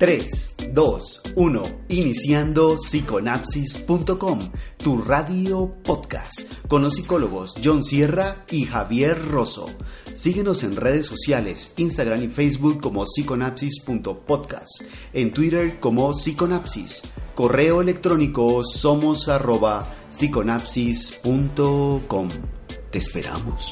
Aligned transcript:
3, 0.00 0.72
2, 0.72 1.22
1. 1.36 1.62
Iniciando 1.90 2.78
psiconapsis.com, 2.78 4.38
tu 4.78 5.02
radio 5.02 5.76
podcast, 5.82 6.40
con 6.68 6.80
los 6.80 6.94
psicólogos 6.94 7.52
John 7.62 7.84
Sierra 7.84 8.46
y 8.50 8.64
Javier 8.64 9.28
Rosso. 9.28 9.66
Síguenos 10.14 10.62
en 10.62 10.76
redes 10.76 11.04
sociales, 11.04 11.74
Instagram 11.76 12.22
y 12.22 12.28
Facebook 12.28 12.80
como 12.80 13.04
psiconapsis.podcast, 13.04 14.84
en 15.12 15.34
Twitter 15.34 15.78
como 15.80 16.14
psiconapsis, 16.14 17.02
correo 17.34 17.82
electrónico 17.82 18.64
somos 18.64 19.28
arroba 19.28 19.86
psiconapsis.com. 20.08 22.28
Te 22.90 22.98
esperamos. 22.98 23.70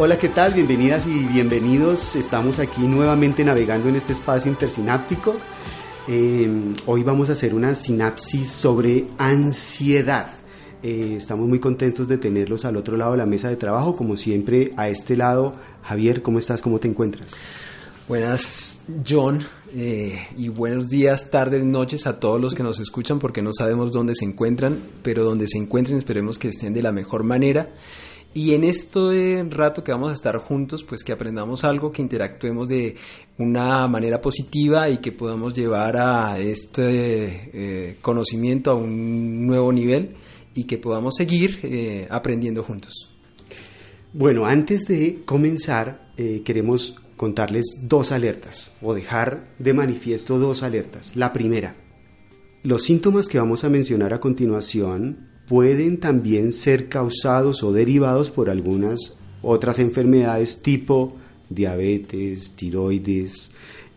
Hola, 0.00 0.16
¿qué 0.16 0.28
tal? 0.28 0.54
Bienvenidas 0.54 1.08
y 1.08 1.24
bienvenidos. 1.24 2.14
Estamos 2.14 2.60
aquí 2.60 2.82
nuevamente 2.82 3.44
navegando 3.44 3.88
en 3.88 3.96
este 3.96 4.12
espacio 4.12 4.48
intersináptico. 4.48 5.34
Eh, 6.06 6.48
hoy 6.86 7.02
vamos 7.02 7.30
a 7.30 7.32
hacer 7.32 7.52
una 7.52 7.74
sinapsis 7.74 8.48
sobre 8.48 9.08
ansiedad. 9.18 10.30
Eh, 10.84 11.16
estamos 11.16 11.48
muy 11.48 11.58
contentos 11.58 12.06
de 12.06 12.16
tenerlos 12.16 12.64
al 12.64 12.76
otro 12.76 12.96
lado 12.96 13.10
de 13.10 13.18
la 13.18 13.26
mesa 13.26 13.48
de 13.48 13.56
trabajo, 13.56 13.96
como 13.96 14.16
siempre 14.16 14.70
a 14.76 14.88
este 14.88 15.16
lado. 15.16 15.56
Javier, 15.82 16.22
¿cómo 16.22 16.38
estás? 16.38 16.62
¿Cómo 16.62 16.78
te 16.78 16.86
encuentras? 16.86 17.32
Buenas, 18.06 18.82
John, 19.06 19.44
eh, 19.74 20.28
y 20.36 20.48
buenos 20.48 20.88
días, 20.88 21.28
tardes, 21.28 21.64
noches 21.64 22.06
a 22.06 22.20
todos 22.20 22.40
los 22.40 22.54
que 22.54 22.62
nos 22.62 22.78
escuchan, 22.78 23.18
porque 23.18 23.42
no 23.42 23.50
sabemos 23.52 23.90
dónde 23.90 24.14
se 24.14 24.24
encuentran, 24.24 24.80
pero 25.02 25.24
donde 25.24 25.48
se 25.48 25.58
encuentren 25.58 25.98
esperemos 25.98 26.38
que 26.38 26.48
estén 26.50 26.72
de 26.72 26.82
la 26.82 26.92
mejor 26.92 27.24
manera. 27.24 27.70
Y 28.38 28.54
en 28.54 28.62
este 28.62 29.44
rato 29.50 29.82
que 29.82 29.90
vamos 29.90 30.12
a 30.12 30.14
estar 30.14 30.36
juntos, 30.36 30.84
pues 30.84 31.02
que 31.02 31.10
aprendamos 31.10 31.64
algo, 31.64 31.90
que 31.90 32.02
interactuemos 32.02 32.68
de 32.68 32.94
una 33.36 33.88
manera 33.88 34.20
positiva 34.20 34.88
y 34.88 34.98
que 34.98 35.10
podamos 35.10 35.54
llevar 35.54 35.96
a 35.96 36.38
este 36.38 37.50
eh, 37.52 37.96
conocimiento 38.00 38.70
a 38.70 38.74
un 38.76 39.44
nuevo 39.44 39.72
nivel 39.72 40.14
y 40.54 40.68
que 40.68 40.78
podamos 40.78 41.16
seguir 41.16 41.58
eh, 41.64 42.06
aprendiendo 42.08 42.62
juntos. 42.62 43.10
Bueno, 44.12 44.46
antes 44.46 44.82
de 44.86 45.22
comenzar, 45.24 46.12
eh, 46.16 46.42
queremos 46.44 46.94
contarles 47.16 47.64
dos 47.88 48.12
alertas 48.12 48.70
o 48.80 48.94
dejar 48.94 49.48
de 49.58 49.74
manifiesto 49.74 50.38
dos 50.38 50.62
alertas. 50.62 51.16
La 51.16 51.32
primera, 51.32 51.74
los 52.62 52.84
síntomas 52.84 53.26
que 53.26 53.40
vamos 53.40 53.64
a 53.64 53.68
mencionar 53.68 54.14
a 54.14 54.20
continuación 54.20 55.26
pueden 55.48 55.98
también 55.98 56.52
ser 56.52 56.88
causados 56.88 57.62
o 57.62 57.72
derivados 57.72 58.30
por 58.30 58.50
algunas 58.50 59.18
otras 59.42 59.78
enfermedades 59.78 60.60
tipo 60.62 61.16
diabetes, 61.48 62.52
tiroides. 62.52 63.50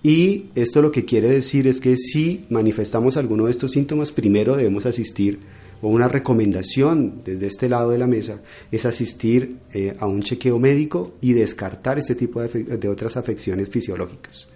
Y 0.03 0.45
esto 0.55 0.81
lo 0.81 0.91
que 0.91 1.05
quiere 1.05 1.27
decir 1.27 1.67
es 1.67 1.79
que 1.79 1.97
si 1.97 2.45
manifestamos 2.49 3.17
alguno 3.17 3.45
de 3.45 3.51
estos 3.51 3.71
síntomas, 3.71 4.11
primero 4.11 4.55
debemos 4.55 4.85
asistir, 4.85 5.39
o 5.81 5.89
una 5.89 6.07
recomendación 6.07 7.21
desde 7.25 7.47
este 7.47 7.67
lado 7.69 7.89
de 7.89 7.97
la 7.97 8.07
mesa, 8.07 8.41
es 8.71 8.85
asistir 8.85 9.57
eh, 9.73 9.95
a 9.99 10.07
un 10.07 10.21
chequeo 10.21 10.59
médico 10.59 11.15
y 11.21 11.33
descartar 11.33 11.99
este 11.99 12.15
tipo 12.15 12.41
de, 12.41 12.47
de 12.63 12.87
otras 12.87 13.17
afecciones 13.17 13.69
fisiológicas. 13.69 14.47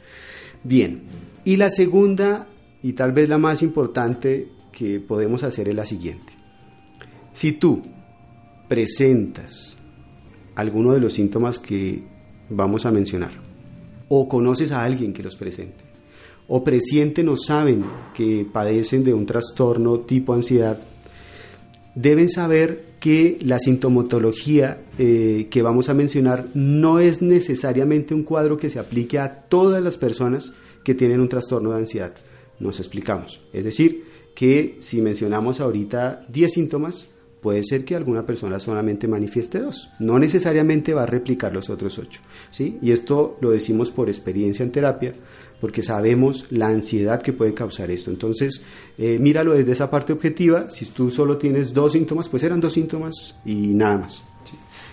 Bien, 0.64 1.02
y 1.44 1.58
la 1.58 1.70
segunda, 1.70 2.48
y 2.82 2.94
tal 2.94 3.12
vez 3.12 3.28
la 3.28 3.38
más 3.38 3.62
importante 3.62 4.48
que 4.72 5.00
podemos 5.00 5.44
hacer 5.44 5.68
es 5.68 5.76
la 5.76 5.86
siguiente. 5.86 6.35
Si 7.36 7.52
tú 7.52 7.82
presentas 8.70 9.78
alguno 10.56 10.94
de 10.94 11.02
los 11.02 11.12
síntomas 11.12 11.60
que 11.60 12.02
vamos 12.50 12.86
a 12.86 12.92
mencionar, 12.92 13.32
o 14.08 14.30
conoces 14.30 14.72
a 14.72 14.86
alguien 14.86 15.12
que 15.12 15.22
los 15.22 15.36
presente, 15.36 15.84
o 16.48 16.64
presienten 16.64 17.28
o 17.28 17.36
saben 17.36 17.84
que 18.14 18.48
padecen 18.50 19.04
de 19.04 19.14
un 19.14 19.26
trastorno 19.26 20.00
tipo 20.00 20.34
ansiedad, 20.34 20.80
deben 21.94 22.30
saber 22.30 22.96
que 23.02 23.38
la 23.42 23.60
sintomatología 23.60 24.86
eh, 24.98 25.48
que 25.52 25.62
vamos 25.62 25.90
a 25.90 25.94
mencionar 25.94 26.48
no 26.54 27.02
es 27.02 27.22
necesariamente 27.22 28.14
un 28.14 28.24
cuadro 28.24 28.56
que 28.56 28.70
se 28.70 28.80
aplique 28.80 29.20
a 29.20 29.42
todas 29.42 29.84
las 29.84 29.98
personas 29.98 30.54
que 30.86 30.96
tienen 30.96 31.20
un 31.20 31.28
trastorno 31.28 31.72
de 31.72 31.80
ansiedad. 31.80 32.14
Nos 32.62 32.80
explicamos. 32.80 33.42
Es 33.52 33.66
decir, 33.66 34.06
que 34.34 34.78
si 34.80 35.02
mencionamos 35.02 35.60
ahorita 35.60 36.26
10 36.30 36.54
síntomas, 36.54 37.10
puede 37.46 37.64
ser 37.64 37.86
que 37.86 37.94
alguna 37.94 38.26
persona 38.26 38.60
solamente 38.60 39.08
manifieste 39.08 39.60
dos. 39.60 39.92
No 40.00 40.18
necesariamente 40.18 40.96
va 40.96 41.04
a 41.04 41.06
replicar 41.06 41.54
los 41.54 41.70
otros 41.70 42.00
ocho. 42.00 42.20
¿sí? 42.50 42.80
Y 42.82 42.92
esto 42.92 43.38
lo 43.40 43.52
decimos 43.52 43.92
por 43.92 44.10
experiencia 44.10 44.64
en 44.64 44.72
terapia, 44.72 45.14
porque 45.62 45.84
sabemos 45.84 46.48
la 46.50 46.70
ansiedad 46.70 47.22
que 47.22 47.34
puede 47.34 47.54
causar 47.54 47.92
esto. 47.92 48.10
Entonces, 48.10 48.66
eh, 48.98 49.20
míralo 49.20 49.54
desde 49.54 49.74
esa 49.74 49.92
parte 49.92 50.12
objetiva. 50.12 50.72
Si 50.72 50.88
tú 50.88 51.12
solo 51.12 51.38
tienes 51.38 51.72
dos 51.72 51.92
síntomas, 51.92 52.30
pues 52.30 52.42
eran 52.42 52.60
dos 52.60 52.74
síntomas 52.74 53.36
y 53.46 53.76
nada 53.76 54.00
más. 54.00 54.24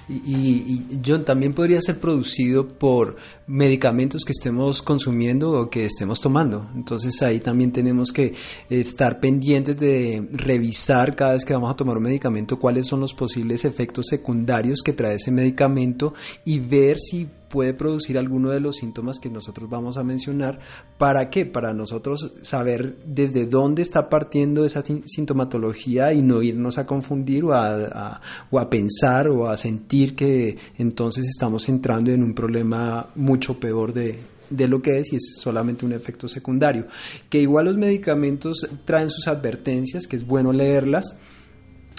Y, 0.08 1.00
John 1.04 1.24
también 1.24 1.54
podría 1.54 1.80
ser 1.80 1.98
producido 1.98 2.66
por 2.66 3.16
medicamentos 3.46 4.24
que 4.24 4.32
estemos 4.32 4.82
consumiendo 4.82 5.50
o 5.50 5.70
que 5.70 5.86
estemos 5.86 6.20
tomando. 6.20 6.68
Entonces 6.74 7.20
ahí 7.22 7.40
también 7.40 7.72
tenemos 7.72 8.12
que 8.12 8.34
estar 8.68 9.20
pendientes 9.20 9.76
de 9.78 10.26
revisar 10.32 11.14
cada 11.16 11.34
vez 11.34 11.44
que 11.44 11.52
vamos 11.52 11.70
a 11.70 11.76
tomar 11.76 11.96
un 11.96 12.04
medicamento 12.04 12.58
cuáles 12.58 12.86
son 12.86 13.00
los 13.00 13.14
posibles 13.14 13.64
efectos 13.64 14.06
secundarios 14.08 14.80
que 14.82 14.92
trae 14.92 15.16
ese 15.16 15.30
medicamento 15.30 16.14
y 16.44 16.58
ver 16.58 16.98
si 16.98 17.28
puede 17.52 17.74
producir 17.74 18.16
alguno 18.16 18.48
de 18.48 18.60
los 18.60 18.76
síntomas 18.76 19.18
que 19.18 19.28
nosotros 19.28 19.68
vamos 19.68 19.98
a 19.98 20.02
mencionar. 20.02 20.58
¿Para 20.96 21.28
qué? 21.28 21.44
Para 21.44 21.74
nosotros 21.74 22.32
saber 22.40 22.96
desde 23.04 23.44
dónde 23.44 23.82
está 23.82 24.08
partiendo 24.08 24.64
esa 24.64 24.82
sintomatología 24.82 26.14
y 26.14 26.22
no 26.22 26.40
irnos 26.40 26.78
a 26.78 26.86
confundir 26.86 27.44
o 27.44 27.52
a, 27.52 28.22
o 28.50 28.58
a 28.58 28.70
pensar 28.70 29.28
o 29.28 29.48
a 29.48 29.58
sentir 29.58 30.16
que 30.16 30.56
entonces 30.78 31.28
estamos 31.28 31.68
entrando 31.68 32.10
en 32.10 32.22
un 32.22 32.32
problema 32.32 33.08
mucho 33.16 33.60
peor 33.60 33.92
de, 33.92 34.18
de 34.48 34.66
lo 34.66 34.80
que 34.80 35.00
es 35.00 35.12
y 35.12 35.16
es 35.16 35.36
solamente 35.38 35.84
un 35.84 35.92
efecto 35.92 36.28
secundario. 36.28 36.86
Que 37.28 37.38
igual 37.38 37.66
los 37.66 37.76
medicamentos 37.76 38.66
traen 38.86 39.10
sus 39.10 39.28
advertencias, 39.28 40.06
que 40.06 40.16
es 40.16 40.26
bueno 40.26 40.54
leerlas 40.54 41.16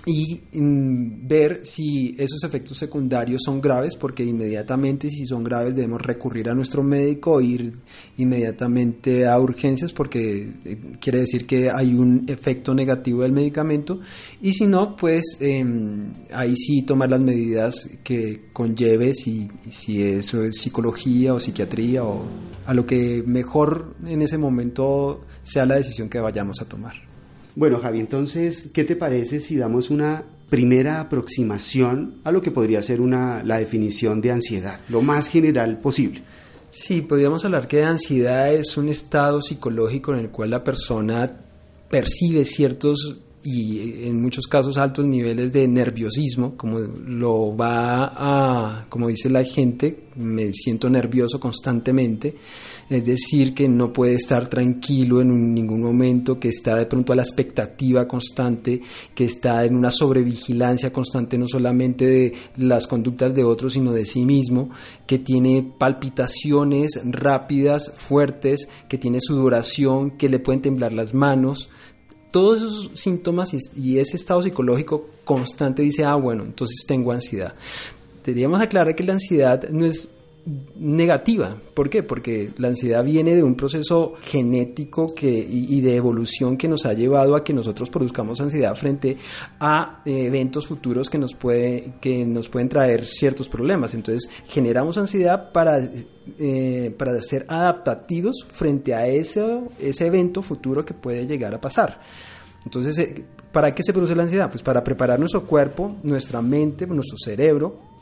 y 0.06 0.42
mm, 0.52 1.28
ver 1.28 1.62
si 1.64 2.14
esos 2.18 2.44
efectos 2.44 2.78
secundarios 2.78 3.42
son 3.46 3.62
graves, 3.62 3.96
porque 3.96 4.24
inmediatamente 4.24 5.10
si 5.10 5.26
son 5.26 5.44
graves 5.44 5.76
debemos 5.76 6.02
recurrir 6.02 6.50
a 6.50 6.54
nuestro 6.54 6.84
médico 6.84 7.34
o 7.34 7.42
ir 7.42 7.74
inmediatamente 8.18 9.26
a 9.26 9.40
urgencias 9.40 9.94
porque 9.94 10.52
eh, 10.66 10.78
quiere 11.00 11.22
decir 11.22 11.46
que 11.46 11.70
hay 11.70 11.94
un 11.94 12.26
efecto 12.28 12.74
negativo 12.74 13.22
del 13.22 13.32
medicamento 13.32 14.02
y 14.42 14.54
si 14.54 14.68
no, 14.68 14.96
pues 14.96 15.38
em, 15.40 16.12
ahí 16.34 16.56
sí 16.56 16.82
tomar 16.82 17.10
las 17.10 17.22
medidas 17.22 17.90
que 18.04 18.50
conlleve 18.52 19.14
si, 19.14 19.50
si 19.70 20.04
eso 20.04 20.44
es 20.44 20.58
psicología 20.58 21.34
o 21.34 21.40
psiquiatría 21.40 22.04
o 22.04 22.26
a 22.66 22.74
lo 22.74 22.86
que 22.86 23.24
mejor 23.26 23.96
en 24.06 24.22
ese 24.22 24.38
momento 24.38 25.26
sea 25.42 25.66
la 25.66 25.76
decisión 25.76 26.10
que 26.10 26.20
vayamos 26.20 26.62
a 26.62 26.66
tomar. 26.66 27.13
Bueno, 27.56 27.80
Javi, 27.80 28.00
entonces, 28.00 28.72
¿qué 28.74 28.84
te 28.84 28.96
parece 28.96 29.40
si 29.40 29.58
damos 29.58 29.90
una 29.90 30.24
primera 30.50 31.00
aproximación 31.00 32.16
a 32.24 32.32
lo 32.32 32.42
que 32.42 32.52
podría 32.52 32.82
ser 32.82 33.00
una, 33.00 33.44
la 33.44 33.58
definición 33.58 34.22
de 34.22 34.32
ansiedad, 34.32 34.80
lo 34.90 35.02
más 35.02 35.28
general 35.28 35.80
posible? 35.80 36.24
Sí, 36.72 37.02
podríamos 37.02 37.46
hablar 37.46 37.68
que 37.68 37.84
ansiedad 37.84 38.52
es 38.52 38.76
un 38.78 38.90
estado 38.90 39.42
psicológico 39.42 40.14
en 40.14 40.20
el 40.20 40.30
cual 40.30 40.50
la 40.50 40.64
persona 40.64 41.32
percibe 41.88 42.46
ciertos 42.46 43.18
y 43.44 44.08
en 44.08 44.22
muchos 44.22 44.48
casos 44.48 44.78
altos 44.78 45.06
niveles 45.06 45.52
de 45.52 45.68
nerviosismo, 45.68 46.56
como 46.56 46.80
lo 46.80 47.56
va 47.56 48.14
a, 48.16 48.86
como 48.88 49.10
dice 49.10 49.30
la 49.30 49.44
gente, 49.44 50.06
me 50.16 50.54
siento 50.54 50.90
nervioso 50.90 51.40
constantemente, 51.40 52.36
es 52.90 53.04
decir, 53.04 53.54
que 53.54 53.68
no 53.68 53.92
puede 53.92 54.14
estar 54.14 54.48
tranquilo 54.48 55.22
en 55.22 55.54
ningún 55.54 55.82
momento, 55.82 56.40
que 56.40 56.50
está 56.50 56.76
de 56.76 56.86
pronto 56.86 57.12
a 57.12 57.16
la 57.16 57.24
expectativa 57.24 58.08
constante, 58.08 58.82
que 59.14 59.26
está 59.26 59.66
en 59.66 59.76
una 59.76 59.92
sobrevigilancia 59.92 60.94
constante 60.94 61.38
no 61.38 61.48
solamente 61.48 62.06
de 62.06 62.34
las 62.58 62.88
conductas 62.88 63.34
de 63.36 63.44
otros, 63.44 63.74
sino 63.74 63.92
de 63.92 64.06
sí 64.06 64.26
mismo, 64.26 64.70
que 65.06 65.20
tiene 65.20 65.74
palpitaciones 65.78 67.02
rápidas, 67.04 67.92
fuertes, 67.96 68.70
que 68.88 68.98
tiene 68.98 69.20
sudoración, 69.20 70.12
que 70.12 70.30
le 70.30 70.40
pueden 70.40 70.62
temblar 70.62 70.94
las 70.94 71.14
manos, 71.14 71.70
todos 72.34 72.58
esos 72.58 73.00
síntomas 73.00 73.52
y, 73.76 74.00
ese 74.00 74.18
estado 74.18 74.42
psicológico 74.42 75.08
constante 75.24 75.84
dice, 75.84 76.04
ah, 76.04 76.16
bueno, 76.16 76.44
entonces 76.44 76.84
tengo 76.88 77.12
ansiedad. 77.12 77.54
Deberíamos 78.26 78.60
aclarar 78.60 78.96
que 78.96 79.04
la 79.04 79.14
ansiedad 79.14 79.70
no 79.70 79.86
es 79.86 80.10
negativa. 80.76 81.56
¿Por 81.74 81.90
qué? 81.90 82.04
Porque 82.04 82.52
la 82.58 82.68
ansiedad 82.68 83.04
viene 83.04 83.34
de 83.34 83.44
un 83.44 83.56
proceso 83.56 84.16
genético 84.22 85.14
que, 85.16 85.30
y, 85.30 85.80
de 85.80 85.96
evolución 85.96 86.58
que 86.58 86.68
nos 86.68 86.86
ha 86.86 86.94
llevado 86.94 87.36
a 87.36 87.44
que 87.44 87.54
nosotros 87.54 87.90
produzcamos 87.90 88.42
ansiedad 88.42 88.76
frente 88.76 89.18
a 89.60 90.02
eh, 90.06 90.26
eventos 90.26 90.68
futuros 90.68 91.10
que 91.10 91.18
nos, 91.18 91.34
puede, 91.34 91.94
que 92.02 92.26
nos 92.26 92.50
pueden 92.50 92.68
traer 92.68 93.06
ciertos 93.06 93.48
problemas. 93.48 93.94
Entonces 93.94 94.30
generamos 94.48 94.98
ansiedad 94.98 95.52
para, 95.54 95.80
eh, 96.40 96.94
para 96.98 97.22
ser 97.22 97.46
adaptativos 97.48 98.46
frente 98.46 98.94
a 98.94 99.08
ese, 99.08 99.62
ese 99.80 100.08
evento 100.08 100.42
futuro 100.42 100.84
que 100.84 100.94
puede 100.94 101.26
llegar 101.26 101.54
a 101.54 101.62
pasar. 101.62 102.02
Entonces, 102.66 102.98
eh, 103.00 103.26
¿para 103.54 103.74
qué 103.74 103.82
se 103.82 103.94
produce 103.94 104.16
la 104.16 104.24
ansiedad? 104.24 104.50
Pues 104.50 104.62
para 104.62 104.84
preparar 104.84 105.20
nuestro 105.20 105.46
cuerpo, 105.48 105.96
nuestra 106.04 106.42
mente, 106.42 106.86
nuestro 106.86 107.18
cerebro 107.18 107.93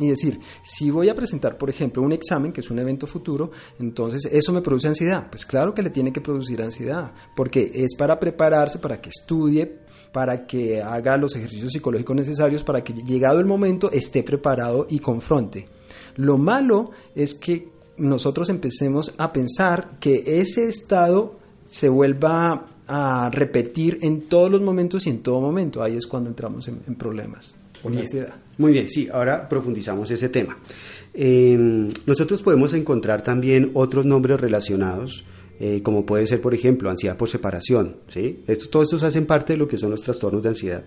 y 0.00 0.08
decir, 0.08 0.40
si 0.62 0.90
voy 0.90 1.08
a 1.08 1.14
presentar, 1.14 1.56
por 1.56 1.70
ejemplo, 1.70 2.02
un 2.02 2.12
examen, 2.12 2.52
que 2.52 2.60
es 2.60 2.70
un 2.70 2.78
evento 2.80 3.06
futuro, 3.06 3.52
entonces 3.78 4.26
eso 4.32 4.52
me 4.52 4.62
produce 4.62 4.88
ansiedad. 4.88 5.28
Pues 5.30 5.46
claro 5.46 5.72
que 5.72 5.82
le 5.82 5.90
tiene 5.90 6.12
que 6.12 6.20
producir 6.20 6.60
ansiedad, 6.60 7.12
porque 7.36 7.70
es 7.72 7.94
para 7.94 8.18
prepararse, 8.18 8.78
para 8.78 9.00
que 9.00 9.10
estudie, 9.10 9.78
para 10.12 10.46
que 10.46 10.82
haga 10.82 11.16
los 11.16 11.36
ejercicios 11.36 11.72
psicológicos 11.72 12.16
necesarios, 12.16 12.64
para 12.64 12.82
que 12.82 12.92
llegado 12.92 13.38
el 13.38 13.46
momento 13.46 13.90
esté 13.92 14.22
preparado 14.22 14.86
y 14.90 14.98
confronte. 14.98 15.66
Lo 16.16 16.38
malo 16.38 16.90
es 17.14 17.34
que 17.34 17.68
nosotros 17.96 18.48
empecemos 18.48 19.14
a 19.18 19.32
pensar 19.32 19.98
que 20.00 20.40
ese 20.40 20.68
estado 20.68 21.38
se 21.68 21.88
vuelva 21.88 22.66
a 22.86 23.30
repetir 23.30 23.98
en 24.02 24.28
todos 24.28 24.50
los 24.50 24.60
momentos 24.60 25.06
y 25.06 25.10
en 25.10 25.22
todo 25.22 25.40
momento. 25.40 25.82
Ahí 25.82 25.96
es 25.96 26.06
cuando 26.06 26.28
entramos 26.28 26.66
en, 26.66 26.94
problemas. 26.96 27.56
Muy 28.58 28.72
bien, 28.72 28.88
sí, 28.88 29.08
ahora 29.12 29.48
profundizamos 29.48 30.10
ese 30.10 30.28
tema. 30.28 30.56
Em, 31.14 31.88
nosotros 32.06 32.42
podemos 32.42 32.72
encontrar 32.72 33.22
también 33.22 33.70
otros 33.74 34.04
nombres 34.04 34.40
relacionados, 34.40 35.24
eh, 35.58 35.82
como 35.82 36.06
puede 36.06 36.26
ser, 36.26 36.40
por 36.40 36.54
ejemplo, 36.54 36.90
ansiedad 36.90 37.16
por 37.16 37.28
separación. 37.28 37.96
¿sí? 38.08 38.42
Esto, 38.46 38.68
todos 38.68 38.84
estos 38.84 39.02
hacen 39.02 39.26
parte 39.26 39.54
de 39.54 39.58
lo 39.58 39.68
que 39.68 39.78
son 39.78 39.90
los 39.90 40.02
trastornos 40.02 40.42
de 40.42 40.50
ansiedad. 40.50 40.84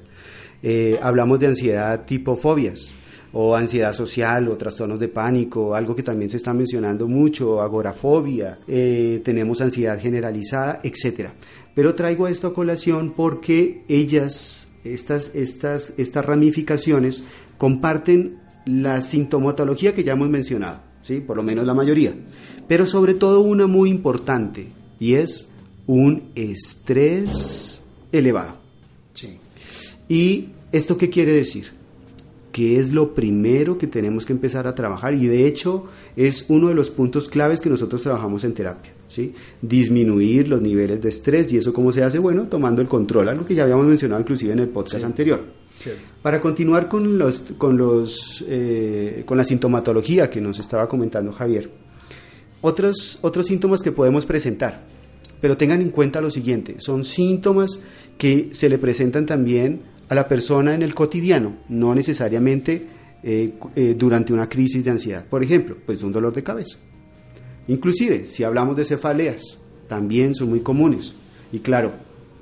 Eh, 0.62 0.98
hablamos 1.02 1.40
de 1.40 1.48
ansiedad 1.48 2.06
tipo 2.06 2.36
fobias 2.36 2.94
o 3.34 3.56
ansiedad 3.56 3.94
social 3.94 4.48
o 4.48 4.56
trastornos 4.56 5.00
de 5.00 5.10
pánico, 5.10 5.76
algo 5.76 5.96
que 5.96 6.04
también 6.04 6.30
se 6.30 6.38
está 6.38 6.54
mencionando 6.54 7.08
mucho, 7.08 7.62
agorafobia, 7.62 8.60
eh, 8.68 9.22
tenemos 9.24 9.60
ansiedad 9.60 10.00
generalizada, 10.00 10.80
etcétera. 10.84 11.34
Pero 11.74 11.96
traigo 11.96 12.28
esto 12.28 12.48
a 12.48 12.54
colación 12.54 13.14
porque 13.16 13.84
ellas 13.88 14.70
estas, 14.84 15.32
estas, 15.34 15.94
estas 15.98 16.26
ramificaciones 16.26 17.24
comparten 17.58 18.38
la 18.66 19.02
sintomatología 19.02 19.94
que 19.94 20.04
ya 20.04 20.14
hemos 20.14 20.30
mencionado, 20.30 20.80
¿sí? 21.02 21.20
por 21.20 21.38
lo 21.38 21.44
menos 21.44 21.66
la 21.66 21.74
mayoría, 21.74 22.14
pero 22.68 22.86
sobre 22.86 23.14
todo 23.14 23.42
una 23.42 23.68
muy 23.68 23.90
importante 23.90 24.68
y 25.00 25.16
es 25.16 25.48
un 25.88 26.32
estrés 26.36 27.82
elevado. 28.12 28.64
¿Y 30.10 30.50
esto 30.72 30.98
qué 30.98 31.10
quiere 31.10 31.32
decir? 31.32 31.72
Que 32.52 32.80
es 32.80 32.94
lo 32.94 33.14
primero 33.14 33.78
que 33.78 33.88
tenemos 33.88 34.26
que 34.26 34.34
empezar 34.34 34.68
a 34.68 34.76
trabajar 34.76 35.14
y 35.14 35.28
de 35.28 35.48
hecho 35.48 35.88
es 36.16 36.46
uno 36.50 36.68
de 36.68 36.76
los 36.76 36.90
puntos 36.90 37.30
claves 37.30 37.62
que 37.62 37.70
nosotros 37.70 38.04
trabajamos 38.04 38.44
en 38.44 38.54
terapia. 38.54 38.92
Disminuir 39.62 40.48
los 40.48 40.62
niveles 40.62 41.02
de 41.02 41.10
estrés 41.10 41.52
y 41.52 41.58
eso 41.58 41.74
cómo 41.74 41.92
se 41.92 42.04
hace, 42.04 42.20
bueno, 42.20 42.48
tomando 42.48 42.82
el 42.82 42.88
control, 42.88 43.30
algo 43.30 43.46
que 43.46 43.56
ya 43.56 43.64
habíamos 43.64 43.88
mencionado 43.88 44.22
inclusive 44.22 44.54
en 44.54 44.60
el 44.60 44.70
podcast 44.70 45.04
anterior. 45.06 45.44
Para 46.22 46.40
continuar 46.40 46.88
con 46.88 47.18
los, 47.18 47.42
con 47.58 47.78
los, 47.78 48.44
eh, 48.48 49.24
con 49.26 49.38
la 49.38 49.44
sintomatología 49.44 50.30
que 50.30 50.40
nos 50.40 50.60
estaba 50.60 50.88
comentando 50.88 51.32
Javier, 51.32 51.70
otros, 52.62 53.20
otros 53.22 53.48
síntomas 53.48 53.82
que 53.82 53.92
podemos 53.92 54.26
presentar, 54.26 54.86
pero 55.42 55.58
tengan 55.58 55.82
en 55.82 55.90
cuenta 55.90 56.22
lo 56.22 56.32
siguiente, 56.32 56.76
son 56.78 57.04
síntomas 57.04 57.82
que 58.18 58.50
se 58.54 58.70
le 58.70 58.78
presentan 58.78 59.26
también 59.26 59.82
a 60.08 60.16
la 60.16 60.28
persona 60.28 60.74
en 60.74 60.82
el 60.82 60.94
cotidiano, 60.94 61.58
no 61.70 61.94
necesariamente 61.94 62.88
eh, 63.24 63.54
eh, 63.76 63.96
durante 63.98 64.32
una 64.32 64.48
crisis 64.48 64.86
de 64.86 64.92
ansiedad. 64.92 65.26
Por 65.28 65.44
ejemplo, 65.44 65.76
pues 65.86 66.04
un 66.04 66.12
dolor 66.12 66.34
de 66.34 66.44
cabeza 66.44 66.78
Inclusive, 67.68 68.26
si 68.26 68.44
hablamos 68.44 68.76
de 68.76 68.86
cefaleas, 68.86 69.60
también 69.88 70.36
son 70.36 70.50
muy 70.50 70.62
comunes. 70.62 71.16
Y 71.52 71.60
claro, 71.60 71.94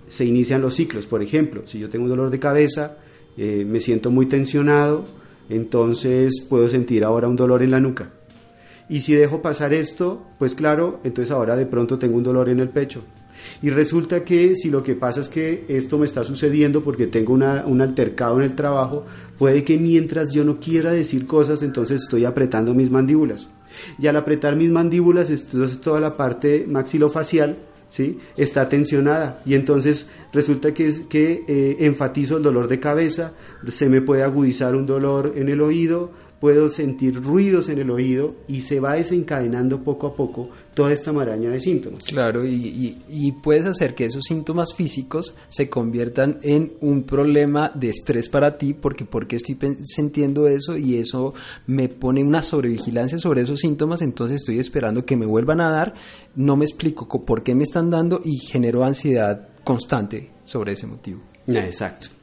se 0.07 0.25
inician 0.25 0.61
los 0.61 0.75
ciclos. 0.75 1.05
Por 1.05 1.21
ejemplo, 1.21 1.63
si 1.65 1.79
yo 1.79 1.89
tengo 1.89 2.05
un 2.05 2.09
dolor 2.09 2.29
de 2.29 2.39
cabeza, 2.39 2.97
eh, 3.37 3.65
me 3.65 3.79
siento 3.79 4.11
muy 4.11 4.25
tensionado, 4.25 5.05
entonces 5.49 6.41
puedo 6.41 6.67
sentir 6.69 7.03
ahora 7.03 7.27
un 7.27 7.35
dolor 7.35 7.63
en 7.63 7.71
la 7.71 7.79
nuca. 7.79 8.11
Y 8.89 8.99
si 8.99 9.13
dejo 9.13 9.41
pasar 9.41 9.73
esto, 9.73 10.21
pues 10.37 10.53
claro, 10.53 10.99
entonces 11.03 11.31
ahora 11.31 11.55
de 11.55 11.65
pronto 11.65 11.97
tengo 11.97 12.17
un 12.17 12.23
dolor 12.23 12.49
en 12.49 12.59
el 12.59 12.69
pecho. 12.69 13.01
Y 13.61 13.69
resulta 13.69 14.23
que 14.23 14.55
si 14.55 14.69
lo 14.69 14.83
que 14.83 14.95
pasa 14.95 15.21
es 15.21 15.29
que 15.29 15.65
esto 15.67 15.97
me 15.97 16.05
está 16.05 16.23
sucediendo 16.23 16.83
porque 16.83 17.07
tengo 17.07 17.33
un 17.33 17.81
altercado 17.81 18.37
en 18.37 18.43
el 18.43 18.55
trabajo, 18.55 19.05
puede 19.37 19.63
que 19.63 19.77
mientras 19.77 20.31
yo 20.31 20.43
no 20.43 20.59
quiera 20.59 20.91
decir 20.91 21.25
cosas, 21.27 21.61
entonces 21.61 22.01
estoy 22.03 22.25
apretando 22.25 22.73
mis 22.73 22.89
mandíbulas. 22.89 23.49
Y 23.99 24.07
al 24.07 24.17
apretar 24.17 24.55
mis 24.55 24.69
mandíbulas, 24.69 25.29
entonces 25.29 25.79
toda 25.79 25.99
la 25.99 26.17
parte 26.17 26.65
maxilofacial 26.67 27.57
¿sí? 27.91 28.19
está 28.37 28.67
tensionada 28.69 29.41
y 29.45 29.53
entonces 29.53 30.07
resulta 30.33 30.73
que, 30.73 31.07
que 31.07 31.43
eh, 31.47 31.77
enfatizo 31.81 32.37
el 32.37 32.43
dolor 32.43 32.67
de 32.67 32.79
cabeza, 32.79 33.33
se 33.67 33.89
me 33.89 34.01
puede 34.01 34.23
agudizar 34.23 34.75
un 34.75 34.85
dolor 34.85 35.33
en 35.35 35.49
el 35.49 35.61
oído, 35.61 36.11
puedo 36.41 36.71
sentir 36.71 37.21
ruidos 37.21 37.69
en 37.69 37.77
el 37.77 37.91
oído 37.91 38.33
y 38.47 38.61
se 38.61 38.79
va 38.79 38.95
desencadenando 38.95 39.83
poco 39.83 40.07
a 40.07 40.15
poco 40.15 40.49
toda 40.73 40.91
esta 40.91 41.13
maraña 41.13 41.51
de 41.51 41.59
síntomas. 41.59 42.03
Claro, 42.03 42.43
y, 42.43 42.97
y, 43.07 43.31
puedes 43.33 43.67
hacer 43.67 43.93
que 43.93 44.05
esos 44.05 44.23
síntomas 44.23 44.73
físicos 44.73 45.35
se 45.49 45.69
conviertan 45.69 46.39
en 46.41 46.73
un 46.81 47.03
problema 47.03 47.71
de 47.75 47.89
estrés 47.89 48.27
para 48.27 48.57
ti, 48.57 48.73
porque 48.73 49.05
porque 49.05 49.35
estoy 49.35 49.55
sintiendo 49.83 50.47
eso 50.47 50.75
y 50.75 50.95
eso 50.95 51.35
me 51.67 51.89
pone 51.89 52.23
una 52.23 52.41
sobrevigilancia 52.41 53.19
sobre 53.19 53.41
esos 53.41 53.59
síntomas, 53.59 54.01
entonces 54.01 54.37
estoy 54.37 54.57
esperando 54.57 55.05
que 55.05 55.15
me 55.15 55.27
vuelvan 55.27 55.61
a 55.61 55.69
dar, 55.69 55.93
no 56.35 56.57
me 56.57 56.65
explico 56.65 57.07
por 57.23 57.43
qué 57.43 57.53
me 57.53 57.65
están 57.65 57.91
dando 57.91 58.19
y 58.25 58.39
genero 58.39 58.83
ansiedad 58.83 59.49
constante 59.63 60.31
sobre 60.43 60.73
ese 60.73 60.87
motivo. 60.87 61.21
Exacto 61.45 62.20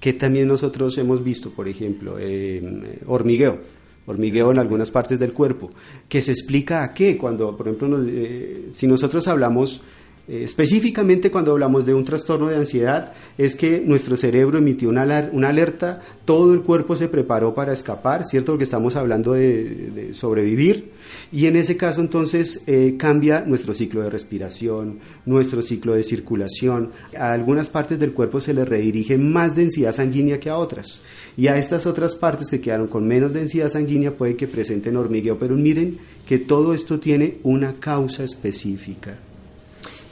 que 0.00 0.14
también 0.14 0.48
nosotros 0.48 0.96
hemos 0.98 1.22
visto, 1.22 1.50
por 1.50 1.68
ejemplo, 1.68 2.16
eh, 2.18 2.98
hormigueo, 3.06 3.58
hormigueo 4.06 4.50
en 4.50 4.58
algunas 4.58 4.90
partes 4.90 5.20
del 5.20 5.32
cuerpo, 5.34 5.70
que 6.08 6.22
se 6.22 6.32
explica 6.32 6.82
a 6.82 6.94
qué, 6.94 7.18
cuando, 7.18 7.54
por 7.56 7.68
ejemplo, 7.68 8.02
eh, 8.08 8.68
si 8.70 8.86
nosotros 8.86 9.28
hablamos 9.28 9.82
específicamente 10.30 11.30
cuando 11.30 11.50
hablamos 11.50 11.84
de 11.84 11.92
un 11.92 12.04
trastorno 12.04 12.48
de 12.48 12.56
ansiedad, 12.56 13.12
es 13.36 13.56
que 13.56 13.82
nuestro 13.84 14.16
cerebro 14.16 14.58
emitió 14.58 14.88
una, 14.88 15.02
alerta, 15.02 16.00
todo 16.24 16.54
el 16.54 16.60
cuerpo 16.60 16.96
se 16.96 17.08
preparó 17.08 17.52
para 17.52 17.72
escapar, 17.72 18.24
¿cierto? 18.24 18.52
Porque 18.52 18.64
estamos 18.64 18.94
hablando 18.94 19.32
de, 19.32 20.10
sobrevivir, 20.12 20.92
y 21.32 21.46
en 21.46 21.56
ese 21.56 21.76
caso 21.76 22.00
entonces 22.00 22.62
eh, 22.66 22.94
cambia 22.96 23.40
nuestro 23.40 23.74
ciclo 23.74 24.02
de 24.02 24.10
respiración, 24.10 25.00
nuestro 25.26 25.62
ciclo 25.62 25.94
de 25.94 26.04
circulación. 26.04 26.92
A 27.16 27.32
algunas 27.32 27.68
partes 27.68 27.98
del 27.98 28.12
cuerpo 28.12 28.40
se 28.40 28.54
le 28.54 28.64
redirige 28.64 29.18
más 29.18 29.56
densidad 29.56 29.92
sanguínea 29.92 30.38
que 30.38 30.50
a 30.50 30.56
otras, 30.56 31.00
y 31.36 31.48
a 31.48 31.58
estas 31.58 31.86
otras 31.86 32.14
partes 32.14 32.48
que 32.50 32.60
quedaron 32.60 32.86
con 32.86 33.06
menos 33.06 33.32
densidad 33.32 33.68
sanguínea 33.68 34.16
puede 34.16 34.36
que 34.36 34.46
presenten 34.46 34.96
hormigueo, 34.96 35.38
pero 35.38 35.56
miren 35.56 35.98
que 36.26 36.38
todo 36.38 36.72
esto 36.72 37.00
tiene 37.00 37.38
una 37.42 37.74
causa 37.74 38.22
específica. 38.22 39.16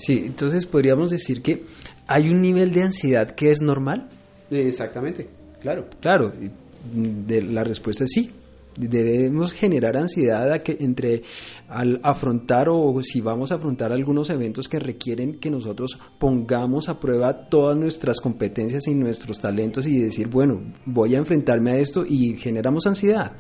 Sí, 0.09 0.23
entonces 0.25 0.65
podríamos 0.65 1.11
decir 1.11 1.43
que 1.43 1.65
hay 2.07 2.31
un 2.31 2.41
nivel 2.41 2.73
de 2.73 2.83
ansiedad 2.83 3.33
que 3.33 3.51
es 3.51 3.61
normal. 3.61 4.09
Exactamente, 4.51 5.29
claro. 5.61 5.85
Claro, 6.01 6.33
de, 6.95 7.43
la 7.43 7.63
respuesta 7.63 8.05
es 8.05 8.13
sí. 8.15 8.31
debemos 8.75 9.53
generar 9.53 9.99
ansiedad 9.99 10.63
entre 10.67 11.25
al 11.69 12.01
afrontar 12.03 12.71
o 12.71 12.99
si 13.03 13.21
vamos 13.21 13.53
a 13.53 13.57
afrontar 13.57 13.93
algunos 13.93 14.31
eventos 14.31 14.67
que 14.67 14.79
requieren 14.79 15.39
que 15.41 15.51
nosotros 15.51 15.99
pongamos 16.19 16.89
a 16.89 16.99
prueba 16.99 17.51
todas 17.51 17.77
nuestras 17.77 18.19
competencias 18.19 18.87
y 18.87 18.95
nuestros 18.95 19.39
talentos 19.39 19.87
y 19.87 19.99
decir, 19.99 20.29
bueno, 20.29 20.59
voy 20.87 21.17
a 21.17 21.19
enfrentarme 21.19 21.73
a 21.73 21.77
esto 21.77 22.07
y 22.09 22.35
generamos 22.39 22.87
ansiedad. 22.87 23.33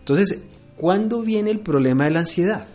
Entonces, 0.00 0.42
¿cuándo 0.76 1.22
viene 1.22 1.52
el 1.52 1.60
problema 1.60 2.06
de 2.06 2.10
la 2.10 2.18
ansiedad? 2.18 2.66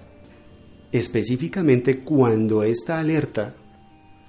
Específicamente 0.91 1.99
cuando 1.99 2.63
esta 2.63 2.99
alerta 2.99 3.55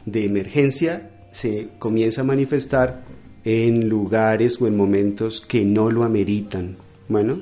de 0.07 0.25
emergencia 0.25 1.11
se 1.31 1.69
comienza 1.79 2.21
a 2.21 2.25
manifestar 2.25 3.05
en 3.45 3.89
lugares 3.89 4.61
o 4.61 4.67
en 4.67 4.77
momentos 4.77 5.41
que 5.41 5.65
no 5.65 5.91
lo 5.91 6.05
ameritan. 6.05 6.77
Bueno, 7.09 7.41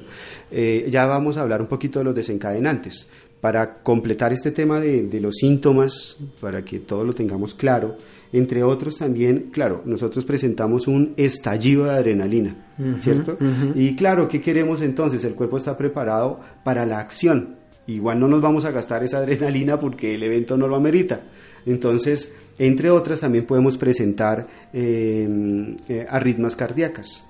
eh, 0.51 0.89
ya 0.91 1.07
vamos 1.07 1.37
a 1.37 1.43
hablar 1.43 1.61
un 1.61 1.69
poquito 1.69 1.99
de 1.99 2.07
los 2.07 2.15
desencadenantes. 2.15 3.07
Para 3.41 3.83
completar 3.83 4.35
este 4.35 4.51
tema 4.51 4.81
de, 4.81 5.19
los 5.19 5.37
síntomas, 5.37 6.19
para 6.43 6.63
que 6.63 6.79
todos 6.79 7.07
lo 7.07 7.15
tengamos 7.15 7.55
claro, 7.55 7.97
entre 8.35 8.63
otros 8.63 8.99
también, 8.99 9.49
claro, 9.51 9.81
nosotros 9.87 10.27
presentamos 10.27 10.87
un 10.87 11.15
estallido 11.17 11.85
de 11.85 11.93
adrenalina, 11.93 12.75
¿cierto? 12.99 13.39
Y 13.75 13.97
claro, 13.97 14.29
¿qué 14.29 14.43
queremos 14.43 14.83
entonces? 14.83 15.25
El 15.25 15.35
cuerpo 15.35 15.57
está 15.57 15.79
preparado 15.79 16.39
para 16.65 16.85
la 16.85 16.99
acción. 16.99 17.60
Igual 17.91 18.21
no 18.21 18.29
nos 18.29 18.41
vamos 18.41 18.65
a 18.65 18.71
gastar 18.71 19.03
esa 19.03 19.19
adrenalina 19.19 19.79
porque 19.79 20.15
el 20.15 20.23
evento 20.23 20.57
no 20.57 20.69
lo 20.69 20.77
amerita. 20.77 21.23
Entonces, 21.67 22.33
entre 22.59 22.91
otras, 22.91 23.21
también 23.21 23.47
podemos 23.47 23.77
presentar 23.77 24.47
em, 24.73 25.77
eh, 25.89 26.07
arritmas 26.09 26.55
cardíacas. 26.57 27.27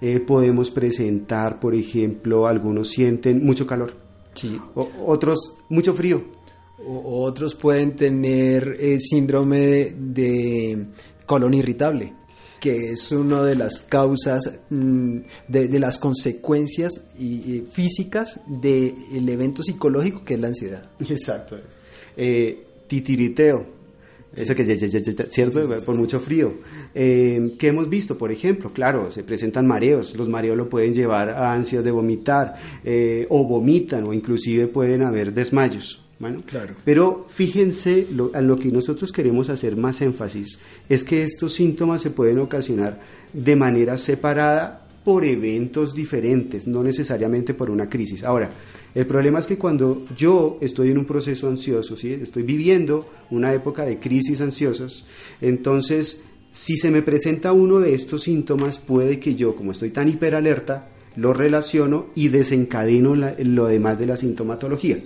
Eh, 0.00 0.20
podemos 0.20 0.70
presentar, 0.70 1.60
por 1.60 1.74
ejemplo, 1.74 2.46
algunos 2.46 2.88
sienten 2.88 3.44
mucho 3.44 3.66
calor. 3.66 3.94
Sí. 4.34 4.58
otros, 4.74 5.54
mucho 5.68 5.94
frío. 5.94 6.22
O, 6.86 7.22
otros 7.24 7.54
pueden 7.54 7.94
tener 7.94 8.76
eh, 8.80 8.98
síndrome 8.98 9.94
de 9.96 10.86
colon 11.26 11.54
irritable 11.54 12.14
que 12.62 12.92
es 12.92 13.10
una 13.10 13.42
de 13.42 13.56
las 13.56 13.80
causas, 13.80 14.60
mm, 14.70 15.18
de, 15.48 15.78
las 15.80 15.98
consecuencias 15.98 17.02
físicas 17.72 18.38
del 18.46 19.28
evento 19.28 19.64
psicológico 19.64 20.24
que 20.24 20.34
es 20.34 20.40
la 20.40 20.46
ansiedad. 20.46 20.88
Exacto. 21.00 21.58
titiriteo, 22.86 23.66
eso 24.36 24.54
que, 24.54 24.64
¿cierto? 24.64 25.68
Por 25.84 25.96
mucho 25.96 26.20
frío. 26.20 26.54
Eh, 26.94 27.54
¿Qué 27.58 27.68
hemos 27.68 27.88
visto? 27.88 28.16
Por 28.16 28.32
ejemplo, 28.32 28.72
claro, 28.72 29.10
se 29.10 29.24
presentan 29.24 29.66
mareos. 29.66 30.16
Los 30.16 30.28
mareos 30.28 30.56
lo 30.56 30.68
pueden 30.68 30.94
llevar 30.94 31.30
a 31.30 31.52
ansias 31.52 31.84
de 31.84 31.90
vomitar 31.90 32.54
eh, 32.84 33.26
o 33.28 33.44
vomitan 33.44 34.04
o 34.04 34.12
inclusive 34.12 34.68
pueden 34.68 35.02
haber 35.02 35.34
desmayos. 35.34 36.01
Bueno, 36.22 36.38
claro. 36.46 36.76
Pero 36.84 37.26
fíjense, 37.28 38.06
lo, 38.12 38.30
a 38.32 38.40
lo 38.40 38.56
que 38.56 38.68
nosotros 38.68 39.10
queremos 39.10 39.48
hacer 39.48 39.76
más 39.76 40.00
énfasis 40.02 40.60
es 40.88 41.02
que 41.02 41.24
estos 41.24 41.52
síntomas 41.52 42.00
se 42.00 42.10
pueden 42.10 42.38
ocasionar 42.38 43.00
de 43.32 43.56
manera 43.56 43.96
separada 43.96 44.86
por 45.04 45.24
eventos 45.24 45.96
diferentes, 45.96 46.68
no 46.68 46.84
necesariamente 46.84 47.54
por 47.54 47.70
una 47.70 47.88
crisis. 47.88 48.22
Ahora, 48.22 48.50
el 48.94 49.04
problema 49.04 49.40
es 49.40 49.48
que 49.48 49.58
cuando 49.58 50.06
yo 50.16 50.58
estoy 50.60 50.92
en 50.92 50.98
un 50.98 51.06
proceso 51.06 51.48
ansioso, 51.48 51.96
¿sí? 51.96 52.12
estoy 52.12 52.44
viviendo 52.44 53.10
una 53.30 53.52
época 53.52 53.84
de 53.84 53.98
crisis 53.98 54.40
ansiosas, 54.40 55.04
entonces 55.40 56.22
si 56.52 56.76
se 56.76 56.92
me 56.92 57.02
presenta 57.02 57.50
uno 57.50 57.80
de 57.80 57.94
estos 57.94 58.22
síntomas, 58.22 58.78
puede 58.78 59.18
que 59.18 59.34
yo, 59.34 59.56
como 59.56 59.72
estoy 59.72 59.90
tan 59.90 60.06
hiperalerta, 60.06 60.88
lo 61.16 61.34
relaciono 61.34 62.10
y 62.14 62.28
desencadeno 62.28 63.16
lo 63.16 63.66
demás 63.66 63.98
de 63.98 64.06
la 64.06 64.16
sintomatología. 64.16 65.02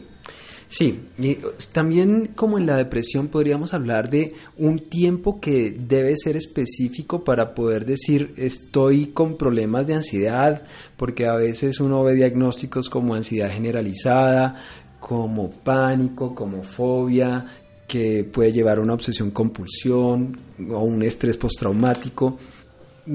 Sí, 0.69 1.01
y 1.17 1.39
también 1.73 2.33
como 2.35 2.59
en 2.59 2.67
la 2.67 2.77
depresión 2.77 3.29
podríamos 3.29 3.73
hablar 3.73 4.11
de 4.11 4.35
un 4.59 4.81
tiempo 4.81 5.41
que 5.41 5.71
debe 5.71 6.17
ser 6.17 6.37
específico 6.37 7.23
para 7.23 7.55
poder 7.55 7.87
decir 7.87 8.35
estoy 8.37 9.07
con 9.07 9.37
problemas 9.37 9.87
de 9.87 9.95
ansiedad, 9.95 10.65
porque 10.97 11.27
a 11.27 11.37
veces 11.37 11.79
uno 11.79 12.03
ve 12.03 12.15
diagnósticos 12.15 12.91
como 12.91 13.15
ansiedad 13.15 13.51
generalizada, 13.51 14.57
como 14.99 15.51
pánico, 15.51 16.35
como 16.35 16.65
fobia, 16.65 17.47
que 17.87 18.25
puede 18.25 18.53
llevar 18.53 18.79
a 18.79 18.83
una 18.83 18.95
obsesión 18.95 19.31
compulsión 19.31 20.37
o 20.69 20.83
un 20.83 21.03
estrés 21.05 21.37
postraumático. 21.37 22.37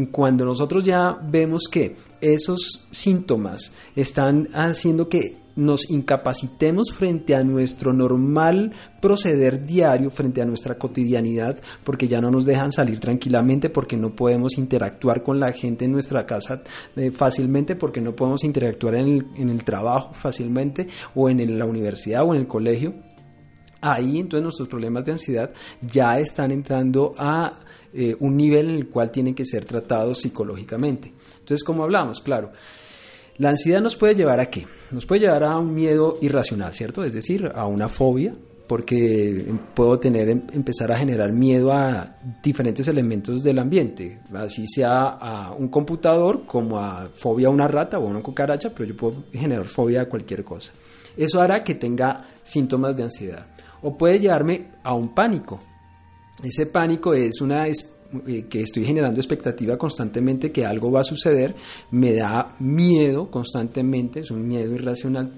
Cuando 0.10 0.46
nosotros 0.46 0.86
ya 0.86 1.20
vemos 1.22 1.63
que 1.70 1.98
esos 2.22 2.88
síntomas 2.91 3.74
están 3.93 4.48
haciendo 4.53 5.10
que 5.10 5.40
nos 5.55 5.89
incapacitemos 5.89 6.91
frente 6.93 7.36
a 7.36 7.43
nuestro 7.43 7.93
normal 7.93 8.74
proceder 9.01 9.65
diario, 9.65 10.10
frente 10.10 10.41
a 10.41 10.46
nuestra 10.46 10.77
cotidianidad, 10.77 11.60
porque 11.84 12.08
ya 12.08 12.22
no 12.22 12.31
nos 12.31 12.46
dejan 12.46 12.72
salir 12.72 13.00
tranquilamente, 13.00 13.70
porque 13.70 13.98
no 13.98 14.15
podemos 14.15 14.58
interactuar 14.58 15.24
con 15.24 15.39
la 15.39 15.51
gente 15.51 15.86
en 15.86 15.91
nuestra 15.91 16.25
casa 16.25 16.62
eh, 16.96 17.12
fácilmente, 17.12 17.75
porque 17.75 18.01
no 18.01 18.15
podemos 18.15 18.43
interactuar 18.43 18.96
en 18.96 19.08
el, 19.08 19.27
en 19.36 19.50
el 19.50 19.63
trabajo 19.63 20.13
fácilmente, 20.13 20.88
o 21.15 21.29
en 21.29 21.58
la 21.58 21.65
universidad 21.65 22.24
o 22.24 22.34
en 22.34 22.41
el 22.41 22.48
colegio. 22.48 22.93
Ahí 23.81 24.20
entonces 24.20 24.43
nuestros 24.43 24.67
problemas 24.67 25.03
de 25.05 25.13
ansiedad 25.13 25.51
ya 25.81 26.20
están 26.20 26.51
entrando 26.51 27.13
a 27.17 27.60
eh, 27.93 28.15
un 28.20 28.38
nivel 28.38 28.70
en 28.70 28.75
el 28.75 28.89
cual 28.89 29.12
tienen 29.12 29.36
que 29.36 29.46
ser 29.46 29.65
tratados 29.65 30.22
psicológicamente. 30.22 31.13
Entonces, 31.39 31.63
como 31.63 31.84
hablamos, 31.84 32.22
claro, 32.22 32.51
la 33.38 33.50
ansiedad 33.50 33.81
nos 33.81 33.95
puede 33.95 34.15
llevar 34.15 34.39
a 34.39 34.50
qué? 34.50 34.67
Nos 34.91 35.05
puede 35.05 35.21
llevar 35.21 35.43
a 35.43 35.57
un 35.57 35.73
miedo 35.73 36.17
irracional, 36.21 36.73
¿cierto? 36.73 37.03
Es 37.03 37.13
decir, 37.13 37.51
a 37.53 37.65
una 37.65 37.89
fobia, 37.89 38.33
porque 38.67 39.53
puedo 39.73 40.00
tener, 40.00 40.29
em, 40.29 40.43
empezar 40.53 40.91
a 40.93 40.97
generar 40.97 41.33
miedo 41.33 41.73
a 41.73 42.15
diferentes 42.41 42.88
elementos 42.88 43.43
del 43.43 43.59
ambiente, 43.59 44.19
así 44.33 44.65
sea 44.65 45.09
a 45.09 45.53
un 45.53 45.67
computador 45.67 46.45
como 46.45 46.79
a 46.79 47.09
fobia 47.13 47.47
a 47.47 47.51
una 47.51 47.67
rata 47.67 48.00
o 48.00 48.07
a 48.07 48.09
una 48.09 48.21
cucaracha, 48.21 48.69
pero 48.73 48.85
yo 48.85 48.95
puedo 48.95 49.23
generar 49.33 49.65
fobia 49.65 50.03
a 50.03 50.05
cualquier 50.05 50.45
cosa. 50.45 50.71
Eso 51.17 51.41
hará 51.41 51.63
que 51.63 51.75
tenga 51.75 52.25
síntomas 52.43 52.95
de 52.95 53.03
ansiedad. 53.03 53.45
O 53.81 53.97
puede 53.97 54.19
llevarme 54.19 54.67
a 54.83 54.93
un 54.93 55.13
pánico. 55.13 55.59
Ese 56.43 56.65
pánico 56.65 57.13
es 57.13 57.41
una 57.41 57.67
eh, 57.67 58.45
que 58.50 58.62
estoy 58.62 58.83
generando 58.86 59.19
expectativa 59.19 59.77
constantemente 59.77 60.51
que 60.51 60.65
algo 60.65 60.91
va 60.91 61.01
a 61.01 61.03
suceder, 61.03 61.55
me 61.91 62.13
da 62.13 62.55
miedo 62.60 63.29
constantemente, 63.29 64.21
es 64.21 64.31
un 64.31 64.48
miedo 64.48 64.74
irracional. 64.74 65.31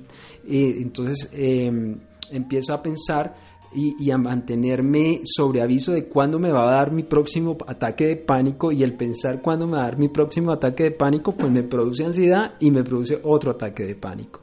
Eh, 0.48 0.78
entonces 0.80 1.30
em, 1.34 1.98
empiezo 2.32 2.74
a 2.74 2.82
pensar 2.82 3.36
y, 3.76 4.12
a 4.12 4.18
mantenerme 4.18 5.22
sobre 5.24 5.62
aviso 5.62 5.92
de 5.92 6.06
cuándo 6.06 6.40
me 6.40 6.52
va 6.52 6.68
a 6.68 6.76
dar 6.76 6.92
mi 6.92 7.04
próximo 7.04 7.58
ataque 7.68 8.08
de 8.08 8.16
pánico 8.18 8.72
y 8.72 8.84
el 8.84 8.94
pensar 8.94 9.42
cuándo 9.42 9.66
me 9.66 9.74
va 9.74 9.84
a 9.84 9.86
dar 9.86 9.98
mi 9.98 10.10
próximo 10.10 10.52
ataque 10.52 10.84
de 10.84 10.92
pánico, 10.92 11.34
pues 11.34 11.52
me 11.52 11.64
produce 11.64 12.06
ansiedad 12.06 12.54
y 12.60 12.72
me 12.72 12.84
produce 12.84 13.20
otro 13.24 13.52
ataque 13.52 13.86
de 13.86 13.96
pánico. 13.96 14.43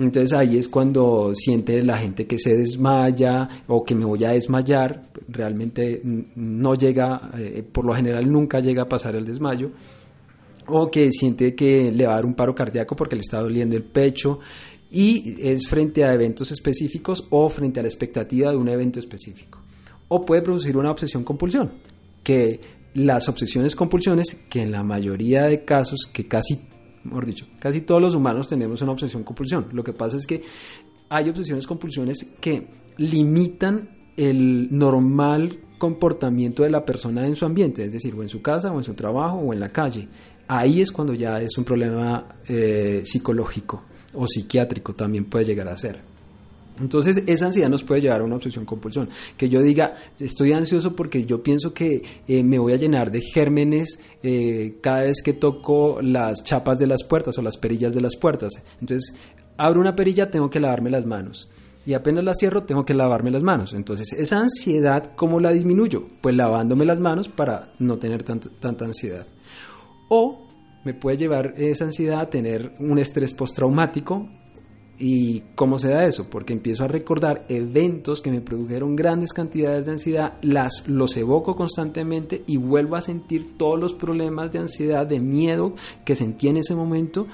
Entonces 0.00 0.32
ahí 0.32 0.56
es 0.56 0.66
cuando 0.68 1.32
siente 1.34 1.82
la 1.82 1.98
gente 1.98 2.26
que 2.26 2.38
se 2.38 2.56
desmaya 2.56 3.64
o 3.66 3.84
que 3.84 3.94
me 3.94 4.06
voy 4.06 4.24
a 4.24 4.30
desmayar. 4.30 5.02
Realmente 5.28 6.00
no 6.02 6.74
llega, 6.74 7.30
eh, 7.38 7.62
por 7.70 7.84
lo 7.84 7.94
general 7.94 8.30
nunca 8.32 8.60
llega 8.60 8.84
a 8.84 8.88
pasar 8.88 9.14
el 9.14 9.26
desmayo. 9.26 9.70
O 10.68 10.90
que 10.90 11.12
siente 11.12 11.54
que 11.54 11.92
le 11.92 12.06
va 12.06 12.12
a 12.12 12.16
dar 12.16 12.24
un 12.24 12.32
paro 12.32 12.54
cardíaco 12.54 12.96
porque 12.96 13.14
le 13.14 13.20
está 13.20 13.40
doliendo 13.40 13.76
el 13.76 13.82
pecho. 13.82 14.38
Y 14.90 15.36
es 15.38 15.68
frente 15.68 16.02
a 16.02 16.14
eventos 16.14 16.50
específicos 16.50 17.26
o 17.28 17.50
frente 17.50 17.80
a 17.80 17.82
la 17.82 17.90
expectativa 17.90 18.50
de 18.50 18.56
un 18.56 18.70
evento 18.70 18.98
específico. 18.98 19.58
O 20.08 20.24
puede 20.24 20.40
producir 20.40 20.78
una 20.78 20.90
obsesión 20.90 21.24
compulsión, 21.24 21.72
que 22.24 22.58
las 22.94 23.28
obsesiones 23.28 23.76
compulsiones, 23.76 24.46
que 24.48 24.62
en 24.62 24.72
la 24.72 24.82
mayoría 24.82 25.42
de 25.42 25.64
casos, 25.64 26.08
que 26.10 26.26
casi 26.26 26.58
mejor 27.04 27.26
dicho, 27.26 27.46
casi 27.58 27.82
todos 27.82 28.00
los 28.00 28.14
humanos 28.14 28.48
tenemos 28.48 28.80
una 28.82 28.92
obsesión 28.92 29.24
compulsión. 29.24 29.66
Lo 29.72 29.82
que 29.82 29.92
pasa 29.92 30.16
es 30.16 30.26
que 30.26 30.42
hay 31.08 31.28
obsesiones 31.28 31.66
compulsiones 31.66 32.34
que 32.40 32.68
limitan 32.98 33.88
el 34.16 34.68
normal 34.70 35.58
comportamiento 35.78 36.62
de 36.62 36.70
la 36.70 36.84
persona 36.84 37.26
en 37.26 37.34
su 37.34 37.46
ambiente, 37.46 37.84
es 37.84 37.92
decir, 37.92 38.14
o 38.14 38.22
en 38.22 38.28
su 38.28 38.42
casa, 38.42 38.70
o 38.70 38.76
en 38.76 38.84
su 38.84 38.94
trabajo, 38.94 39.38
o 39.38 39.52
en 39.52 39.60
la 39.60 39.70
calle. 39.70 40.08
Ahí 40.46 40.80
es 40.80 40.92
cuando 40.92 41.14
ya 41.14 41.40
es 41.40 41.56
un 41.56 41.64
problema 41.64 42.36
eh, 42.48 43.02
psicológico 43.04 43.84
o 44.14 44.26
psiquiátrico, 44.26 44.94
también 44.94 45.24
puede 45.24 45.44
llegar 45.46 45.68
a 45.68 45.76
ser. 45.76 46.09
Entonces, 46.80 47.22
esa 47.26 47.46
ansiedad 47.46 47.68
nos 47.68 47.82
puede 47.82 48.00
llevar 48.00 48.20
a 48.20 48.24
una 48.24 48.36
obsesión 48.36 48.64
compulsión. 48.64 49.08
Que 49.36 49.48
yo 49.48 49.60
diga, 49.62 49.96
estoy 50.18 50.52
ansioso 50.52 50.96
porque 50.96 51.24
yo 51.24 51.42
pienso 51.42 51.74
que 51.74 52.02
eh, 52.26 52.42
me 52.42 52.58
voy 52.58 52.72
a 52.72 52.76
llenar 52.76 53.10
de 53.10 53.20
gérmenes 53.20 53.98
eh, 54.22 54.78
cada 54.80 55.02
vez 55.02 55.22
que 55.22 55.32
toco 55.32 56.00
las 56.02 56.42
chapas 56.42 56.78
de 56.78 56.86
las 56.86 57.04
puertas 57.04 57.36
o 57.38 57.42
las 57.42 57.56
perillas 57.56 57.94
de 57.94 58.00
las 58.00 58.16
puertas. 58.16 58.52
Entonces, 58.80 59.14
abro 59.56 59.80
una 59.80 59.94
perilla, 59.94 60.30
tengo 60.30 60.48
que 60.48 60.60
lavarme 60.60 60.90
las 60.90 61.06
manos. 61.06 61.48
Y 61.86 61.94
apenas 61.94 62.24
la 62.24 62.34
cierro, 62.34 62.62
tengo 62.62 62.84
que 62.84 62.94
lavarme 62.94 63.30
las 63.30 63.42
manos. 63.42 63.72
Entonces, 63.72 64.12
esa 64.12 64.38
ansiedad, 64.38 65.12
¿cómo 65.16 65.40
la 65.40 65.52
disminuyo? 65.52 66.06
Pues 66.20 66.36
lavándome 66.36 66.84
las 66.84 67.00
manos 67.00 67.28
para 67.28 67.72
no 67.78 67.98
tener 67.98 68.22
tanta, 68.22 68.48
tanta 68.60 68.84
ansiedad. 68.84 69.26
O 70.08 70.46
Me 70.82 70.94
puede 70.94 71.18
llevar 71.18 71.52
esa 71.58 71.84
ansiedad 71.84 72.20
a 72.20 72.30
tener 72.30 72.72
un 72.78 72.98
estrés 72.98 73.34
postraumático. 73.34 74.26
¿Y 75.02 75.44
cómo 75.54 75.78
se 75.78 75.88
da 75.88 76.04
eso? 76.04 76.28
Porque 76.28 76.52
empiezo 76.52 76.84
a 76.84 76.88
recordar 76.88 77.46
eventos 77.48 78.20
que 78.20 78.30
me 78.30 78.42
produjeron 78.42 78.96
grandes 78.96 79.32
cantidades 79.32 79.86
de 79.86 79.92
ansiedad, 79.92 80.34
las, 80.42 80.86
los 80.88 81.16
evoco 81.16 81.56
constantemente 81.56 82.44
y 82.46 82.58
vuelvo 82.58 82.96
a 82.96 83.00
sentir 83.00 83.56
todos 83.56 83.80
los 83.80 83.94
problemas 83.94 84.52
de 84.52 84.58
ansiedad, 84.58 85.06
de 85.06 85.18
miedo 85.18 85.74
que 86.04 86.14
sentí 86.14 86.48
en 86.48 86.58
ese 86.58 86.74
momento. 86.74 87.26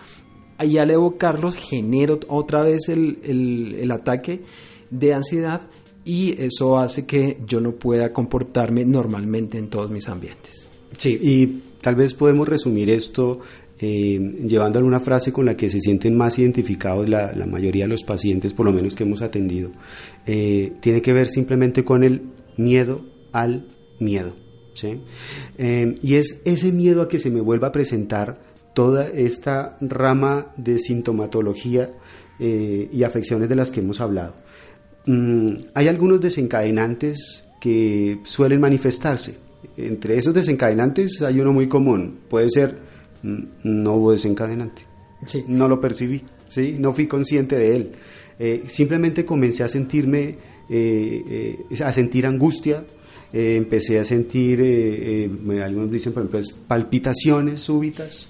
Ahí 0.58 0.78
al 0.78 0.92
evocarlos 0.92 1.56
genero 1.56 2.20
otra 2.28 2.62
vez 2.62 2.88
el, 2.88 3.18
el, 3.24 3.74
el 3.80 3.90
ataque 3.90 4.44
de 4.90 5.12
ansiedad 5.12 5.62
y 6.04 6.40
eso 6.40 6.78
hace 6.78 7.04
que 7.04 7.40
yo 7.48 7.60
no 7.60 7.72
pueda 7.72 8.12
comportarme 8.12 8.84
normalmente 8.84 9.58
en 9.58 9.68
todos 9.70 9.90
mis 9.90 10.08
ambientes. 10.08 10.68
Sí, 10.96 11.18
y 11.20 11.62
tal 11.80 11.96
vez 11.96 12.14
podemos 12.14 12.48
resumir 12.48 12.90
esto 12.90 13.40
eh, 13.78 14.18
llevando 14.46 14.78
a 14.78 14.84
una 14.84 15.00
frase 15.00 15.32
con 15.32 15.44
la 15.46 15.56
que 15.56 15.68
se 15.68 15.80
sienten 15.80 16.16
más 16.16 16.38
identificados 16.38 17.08
la, 17.08 17.32
la, 17.32 17.46
mayoría 17.46 17.84
de 17.84 17.88
los 17.88 18.04
pacientes, 18.04 18.52
por 18.52 18.66
lo 18.66 18.72
menos 18.72 18.94
que 18.94 19.04
hemos 19.04 19.22
atendido. 19.22 19.70
Eh, 20.26 20.72
tiene 20.80 21.02
que 21.02 21.12
ver 21.12 21.28
simplemente 21.28 21.84
con 21.84 22.02
el 22.02 22.22
miedo 22.56 23.04
al 23.32 23.66
miedo. 23.98 24.34
¿sí? 24.74 25.00
Eh, 25.58 25.94
y 26.02 26.14
es 26.14 26.42
ese 26.44 26.72
miedo 26.72 27.02
a 27.02 27.08
que 27.08 27.18
se 27.18 27.30
me 27.30 27.40
vuelva 27.40 27.68
a 27.68 27.72
presentar 27.72 28.38
toda 28.74 29.08
esta 29.08 29.76
rama 29.80 30.52
de 30.56 30.78
sintomatología 30.78 31.92
y 32.38 33.02
afecciones 33.02 33.48
de 33.48 33.54
las 33.54 33.70
que 33.70 33.80
hemos 33.80 33.98
hablado. 34.02 34.34
Mm, 35.06 35.48
hay 35.72 35.88
algunos 35.88 36.20
desencadenantes 36.20 37.46
que 37.60 38.20
suelen 38.24 38.60
manifestarse. 38.60 39.36
Entre 39.76 40.18
esos 40.18 40.34
desencadenantes 40.34 41.22
hay 41.22 41.40
uno 41.40 41.52
muy 41.52 41.68
común. 41.68 42.18
Puede 42.28 42.50
ser, 42.50 42.76
no 43.62 43.94
hubo 43.94 44.12
desencadenante. 44.12 44.82
Sí. 45.24 45.44
No 45.48 45.68
lo 45.68 45.80
percibí, 45.80 46.22
¿sí? 46.48 46.76
no 46.78 46.92
fui 46.92 47.06
consciente 47.06 47.56
de 47.56 47.76
él. 47.76 47.92
Eh, 48.38 48.64
simplemente 48.66 49.24
comencé 49.24 49.62
a 49.64 49.68
sentirme, 49.68 50.36
eh, 50.68 51.56
eh, 51.70 51.82
a 51.82 51.92
sentir 51.92 52.26
angustia, 52.26 52.84
eh, 53.32 53.56
empecé 53.56 53.98
a 53.98 54.04
sentir, 54.04 54.60
eh, 54.62 55.30
algunos 55.62 55.90
dicen, 55.90 56.12
por 56.12 56.24
ejemplo, 56.24 56.40
palpitaciones 56.68 57.60
súbitas, 57.60 58.28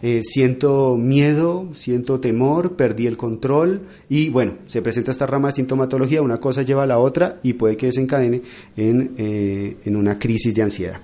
eh, 0.00 0.20
siento 0.22 0.96
miedo, 0.96 1.70
siento 1.74 2.20
temor, 2.20 2.76
perdí 2.76 3.08
el 3.08 3.16
control 3.16 3.80
y 4.08 4.28
bueno, 4.28 4.54
se 4.66 4.80
presenta 4.80 5.10
esta 5.10 5.26
rama 5.26 5.48
de 5.48 5.56
sintomatología, 5.56 6.22
una 6.22 6.38
cosa 6.38 6.62
lleva 6.62 6.84
a 6.84 6.86
la 6.86 6.98
otra 6.98 7.40
y 7.42 7.54
puede 7.54 7.76
que 7.76 7.86
desencadene 7.86 8.42
en, 8.76 9.14
eh, 9.18 9.76
en 9.84 9.96
una 9.96 10.16
crisis 10.16 10.54
de 10.54 10.62
ansiedad. 10.62 11.00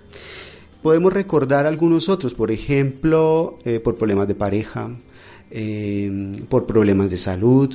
Podemos 0.85 1.15
recordar 1.15 1.65
algunos 1.65 2.11
otros, 2.11 2.35
por 2.35 2.51
ejemplo, 2.51 3.59
eh, 3.65 3.81
por 3.81 3.97
problemas 3.97 4.29
de 4.29 4.35
pareja, 4.35 4.91
por 6.51 6.67
problemas 6.67 7.11
de 7.11 7.17
salud, 7.17 7.75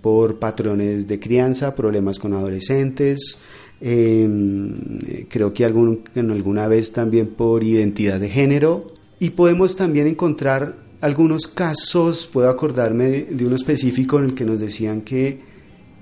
por 0.00 0.38
patrones 0.38 1.08
de 1.08 1.18
crianza, 1.18 1.74
problemas 1.74 2.20
con 2.20 2.32
adolescentes, 2.32 3.38
creo 3.80 5.52
que 5.52 5.64
algún, 5.64 6.04
alguna 6.14 6.68
vez 6.68 6.92
también 6.92 7.26
por 7.26 7.64
identidad 7.64 8.20
de 8.20 8.28
género, 8.28 8.86
y 9.18 9.30
podemos 9.30 9.74
también 9.74 10.06
encontrar 10.06 10.76
algunos 11.00 11.48
casos, 11.48 12.24
puedo 12.32 12.50
acordarme 12.50 13.08
de, 13.08 13.24
de, 13.24 13.46
uno 13.46 13.56
específico 13.56 14.20
en 14.20 14.26
el 14.26 14.34
que 14.34 14.44
nos 14.44 14.60
decían 14.60 15.00
que 15.00 15.40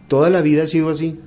toda 0.06 0.28
la 0.28 0.42
vida 0.42 0.64
ha 0.64 0.66
sido 0.66 0.90
así. 0.90 1.18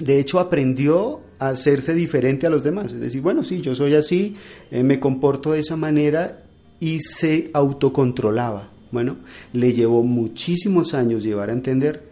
De 0.00 0.18
hecho, 0.18 0.40
aprendió 0.40 1.20
hacerse 1.48 1.94
diferente 1.94 2.46
a 2.46 2.50
los 2.50 2.62
demás. 2.62 2.92
Es 2.92 3.00
decir, 3.00 3.20
bueno, 3.20 3.42
sí, 3.42 3.60
yo 3.60 3.74
soy 3.74 3.94
así, 3.94 4.36
eh, 4.70 4.82
me 4.82 5.00
comporto 5.00 5.52
de 5.52 5.60
esa 5.60 5.76
manera 5.76 6.44
y 6.80 6.98
se 7.00 7.50
autocontrolaba. 7.52 8.70
Bueno, 8.90 9.16
le 9.52 9.72
llevó 9.72 10.02
muchísimos 10.02 10.94
años 10.94 11.22
llevar 11.22 11.50
a 11.50 11.54
entender 11.54 12.02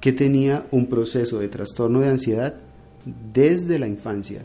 que 0.00 0.12
tenía 0.12 0.66
un 0.70 0.86
proceso 0.86 1.38
de 1.38 1.48
trastorno 1.48 2.00
de 2.00 2.08
ansiedad 2.08 2.54
desde 3.32 3.78
la 3.78 3.88
infancia, 3.88 4.42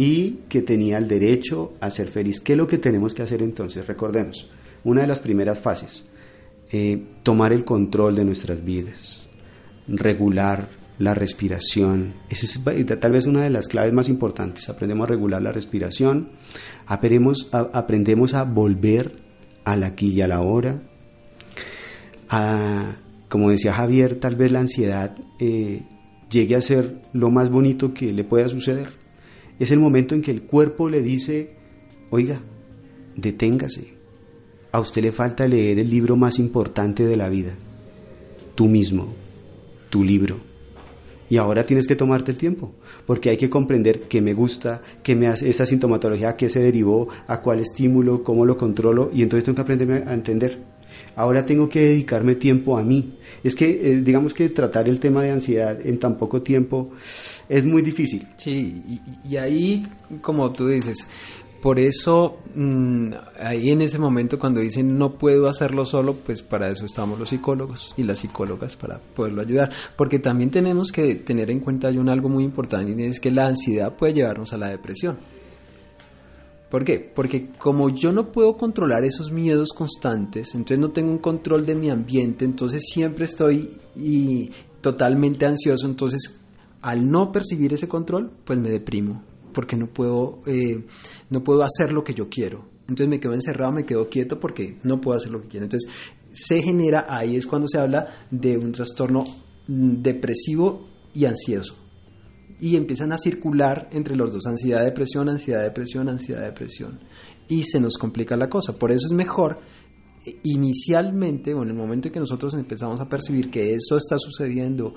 y 0.00 0.44
que 0.48 0.62
tenía 0.62 0.96
el 0.96 1.08
derecho 1.08 1.74
a 1.78 1.90
ser 1.90 2.08
feliz. 2.08 2.40
¿Qué 2.40 2.52
es 2.52 2.58
lo 2.58 2.66
que 2.66 2.78
tenemos 2.78 3.12
que 3.12 3.20
hacer 3.20 3.42
entonces? 3.42 3.86
Recordemos, 3.86 4.48
una 4.82 5.02
de 5.02 5.06
las 5.06 5.20
primeras 5.20 5.58
fases, 5.58 6.06
eh, 6.72 7.02
tomar 7.22 7.52
el 7.52 7.66
control 7.66 8.16
de 8.16 8.24
nuestras 8.24 8.64
vidas, 8.64 9.28
regular 9.86 10.70
la 11.00 11.14
respiración. 11.14 12.14
Esa 12.28 12.46
es 12.46 12.60
tal 13.00 13.10
vez 13.10 13.26
una 13.26 13.42
de 13.42 13.50
las 13.50 13.66
claves 13.66 13.92
más 13.92 14.08
importantes. 14.08 14.68
Aprendemos 14.68 15.08
a 15.08 15.10
regular 15.10 15.42
la 15.42 15.50
respiración, 15.50 16.28
aprendemos 16.86 17.48
a, 17.52 18.40
a 18.40 18.44
volver 18.44 19.10
al 19.64 19.82
aquí 19.82 20.10
y 20.10 20.20
a 20.20 20.28
la 20.28 20.40
hora. 20.42 20.80
A, 22.28 22.94
como 23.28 23.50
decía 23.50 23.72
Javier, 23.72 24.20
tal 24.20 24.36
vez 24.36 24.52
la 24.52 24.60
ansiedad 24.60 25.16
eh, 25.40 25.82
llegue 26.30 26.54
a 26.54 26.60
ser 26.60 27.02
lo 27.12 27.30
más 27.30 27.50
bonito 27.50 27.92
que 27.92 28.12
le 28.12 28.22
pueda 28.22 28.48
suceder 28.48 29.00
es 29.60 29.70
el 29.70 29.78
momento 29.78 30.14
en 30.14 30.22
que 30.22 30.30
el 30.30 30.44
cuerpo 30.44 30.88
le 30.88 31.02
dice, 31.02 31.50
oiga, 32.08 32.40
deténgase. 33.14 33.92
A 34.72 34.80
usted 34.80 35.02
le 35.02 35.12
falta 35.12 35.46
leer 35.46 35.78
el 35.78 35.90
libro 35.90 36.16
más 36.16 36.38
importante 36.38 37.04
de 37.04 37.16
la 37.16 37.28
vida. 37.28 37.52
Tú 38.54 38.68
mismo, 38.68 39.12
tu 39.90 40.02
libro. 40.02 40.49
Y 41.30 41.36
ahora 41.36 41.64
tienes 41.64 41.86
que 41.86 41.96
tomarte 41.96 42.32
el 42.32 42.36
tiempo, 42.36 42.72
porque 43.06 43.30
hay 43.30 43.36
que 43.36 43.48
comprender 43.48 44.02
qué 44.02 44.20
me 44.20 44.34
gusta, 44.34 44.82
qué 45.02 45.14
me 45.14 45.28
hace 45.28 45.48
esa 45.48 45.64
sintomatología, 45.64 46.36
qué 46.36 46.48
se 46.48 46.60
derivó, 46.60 47.08
a 47.28 47.40
cuál 47.40 47.60
estímulo, 47.60 48.22
cómo 48.22 48.44
lo 48.44 48.58
controlo, 48.58 49.10
y 49.14 49.22
entonces 49.22 49.44
tengo 49.44 49.56
que 49.56 49.62
aprenderme 49.62 50.02
a 50.06 50.12
entender. 50.12 50.58
Ahora 51.14 51.46
tengo 51.46 51.68
que 51.68 51.80
dedicarme 51.80 52.34
tiempo 52.34 52.76
a 52.76 52.82
mí. 52.82 53.14
Es 53.44 53.54
que, 53.54 53.68
eh, 53.68 54.00
digamos 54.02 54.34
que 54.34 54.48
tratar 54.48 54.88
el 54.88 54.98
tema 54.98 55.22
de 55.22 55.30
ansiedad 55.30 55.78
en 55.86 55.98
tan 55.98 56.16
poco 56.18 56.42
tiempo 56.42 56.90
es 57.48 57.64
muy 57.64 57.82
difícil. 57.82 58.26
Sí, 58.36 59.00
y 59.24 59.36
ahí, 59.36 59.86
como 60.20 60.52
tú 60.52 60.66
dices, 60.66 61.06
por 61.62 61.78
eso, 61.78 62.38
mmm, 62.54 63.10
ahí 63.38 63.70
en 63.70 63.82
ese 63.82 63.98
momento 63.98 64.38
cuando 64.38 64.60
dicen 64.60 64.96
no 64.96 65.18
puedo 65.18 65.48
hacerlo 65.48 65.84
solo, 65.84 66.16
pues 66.16 66.42
para 66.42 66.70
eso 66.70 66.86
estamos 66.86 67.18
los 67.18 67.28
psicólogos 67.28 67.94
y 67.98 68.02
las 68.02 68.20
psicólogas 68.20 68.76
para 68.76 68.98
poderlo 68.98 69.42
ayudar. 69.42 69.70
Porque 69.96 70.18
también 70.18 70.50
tenemos 70.50 70.90
que 70.90 71.16
tener 71.16 71.50
en 71.50 71.60
cuenta 71.60 71.88
hay 71.88 71.98
un 71.98 72.08
algo 72.08 72.28
muy 72.28 72.44
importante 72.44 72.94
y 72.96 73.04
es 73.04 73.20
que 73.20 73.30
la 73.30 73.46
ansiedad 73.46 73.94
puede 73.94 74.14
llevarnos 74.14 74.52
a 74.52 74.56
la 74.56 74.68
depresión. 74.68 75.18
¿Por 76.70 76.84
qué? 76.84 77.00
Porque 77.00 77.48
como 77.58 77.90
yo 77.90 78.12
no 78.12 78.30
puedo 78.30 78.56
controlar 78.56 79.04
esos 79.04 79.32
miedos 79.32 79.70
constantes, 79.70 80.54
entonces 80.54 80.78
no 80.78 80.90
tengo 80.92 81.10
un 81.10 81.18
control 81.18 81.66
de 81.66 81.74
mi 81.74 81.90
ambiente, 81.90 82.44
entonces 82.44 82.84
siempre 82.90 83.24
estoy 83.24 83.76
y 83.96 84.52
totalmente 84.80 85.46
ansioso, 85.46 85.86
entonces 85.86 86.40
al 86.80 87.10
no 87.10 87.32
percibir 87.32 87.74
ese 87.74 87.88
control, 87.88 88.30
pues 88.44 88.58
me 88.60 88.70
deprimo, 88.70 89.20
porque 89.52 89.76
no 89.76 89.86
puedo, 89.86 90.40
eh, 90.46 90.84
no 91.30 91.42
puedo 91.42 91.62
hacer 91.62 91.92
lo 91.92 92.04
que 92.04 92.14
yo 92.14 92.28
quiero. 92.28 92.64
Entonces 92.82 93.08
me 93.08 93.20
quedo 93.20 93.34
encerrado, 93.34 93.72
me 93.72 93.84
quedo 93.84 94.08
quieto 94.08 94.40
porque 94.40 94.78
no 94.82 95.00
puedo 95.00 95.16
hacer 95.16 95.30
lo 95.30 95.40
que 95.42 95.48
quiero. 95.48 95.64
Entonces 95.64 95.90
se 96.32 96.62
genera, 96.62 97.06
ahí 97.08 97.36
es 97.36 97.46
cuando 97.46 97.68
se 97.68 97.78
habla 97.78 98.26
de 98.30 98.56
un 98.58 98.72
trastorno 98.72 99.24
depresivo 99.66 100.88
y 101.14 101.24
ansioso 101.24 101.76
y 102.60 102.76
empiezan 102.76 103.12
a 103.12 103.18
circular 103.18 103.88
entre 103.90 104.14
los 104.14 104.32
dos, 104.32 104.46
ansiedad, 104.46 104.84
depresión, 104.84 105.28
ansiedad, 105.28 105.62
depresión, 105.62 106.08
ansiedad, 106.08 106.42
depresión. 106.42 107.00
Y 107.48 107.62
se 107.62 107.80
nos 107.80 107.96
complica 107.96 108.36
la 108.36 108.48
cosa. 108.48 108.78
Por 108.78 108.92
eso 108.92 109.06
es 109.06 109.12
mejor 109.12 109.58
eh, 110.26 110.38
inicialmente, 110.44 111.54
o 111.54 111.62
en 111.62 111.70
el 111.70 111.74
momento 111.74 112.08
en 112.08 112.12
que 112.12 112.20
nosotros 112.20 112.52
empezamos 112.54 113.00
a 113.00 113.08
percibir 113.08 113.50
que 113.50 113.74
eso 113.74 113.96
está 113.96 114.18
sucediendo, 114.18 114.94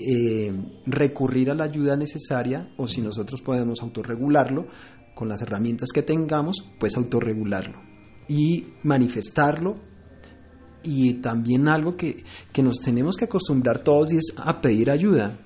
eh, 0.00 0.52
recurrir 0.86 1.50
a 1.50 1.54
la 1.54 1.64
ayuda 1.64 1.96
necesaria, 1.96 2.72
o 2.76 2.86
si 2.86 3.00
nosotros 3.00 3.40
podemos 3.40 3.82
autorregularlo, 3.82 4.66
con 5.14 5.28
las 5.28 5.42
herramientas 5.42 5.88
que 5.92 6.02
tengamos, 6.02 6.64
pues 6.78 6.96
autorregularlo 6.96 7.78
y 8.28 8.66
manifestarlo. 8.84 9.76
Y 10.84 11.14
también 11.14 11.66
algo 11.66 11.96
que, 11.96 12.22
que 12.52 12.62
nos 12.62 12.76
tenemos 12.76 13.16
que 13.16 13.24
acostumbrar 13.24 13.82
todos 13.82 14.12
y 14.12 14.18
es 14.18 14.32
a 14.36 14.60
pedir 14.60 14.92
ayuda 14.92 15.36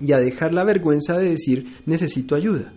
y 0.00 0.12
a 0.12 0.18
dejar 0.18 0.52
la 0.52 0.64
vergüenza 0.64 1.16
de 1.16 1.30
decir 1.30 1.80
necesito 1.86 2.34
ayuda. 2.34 2.72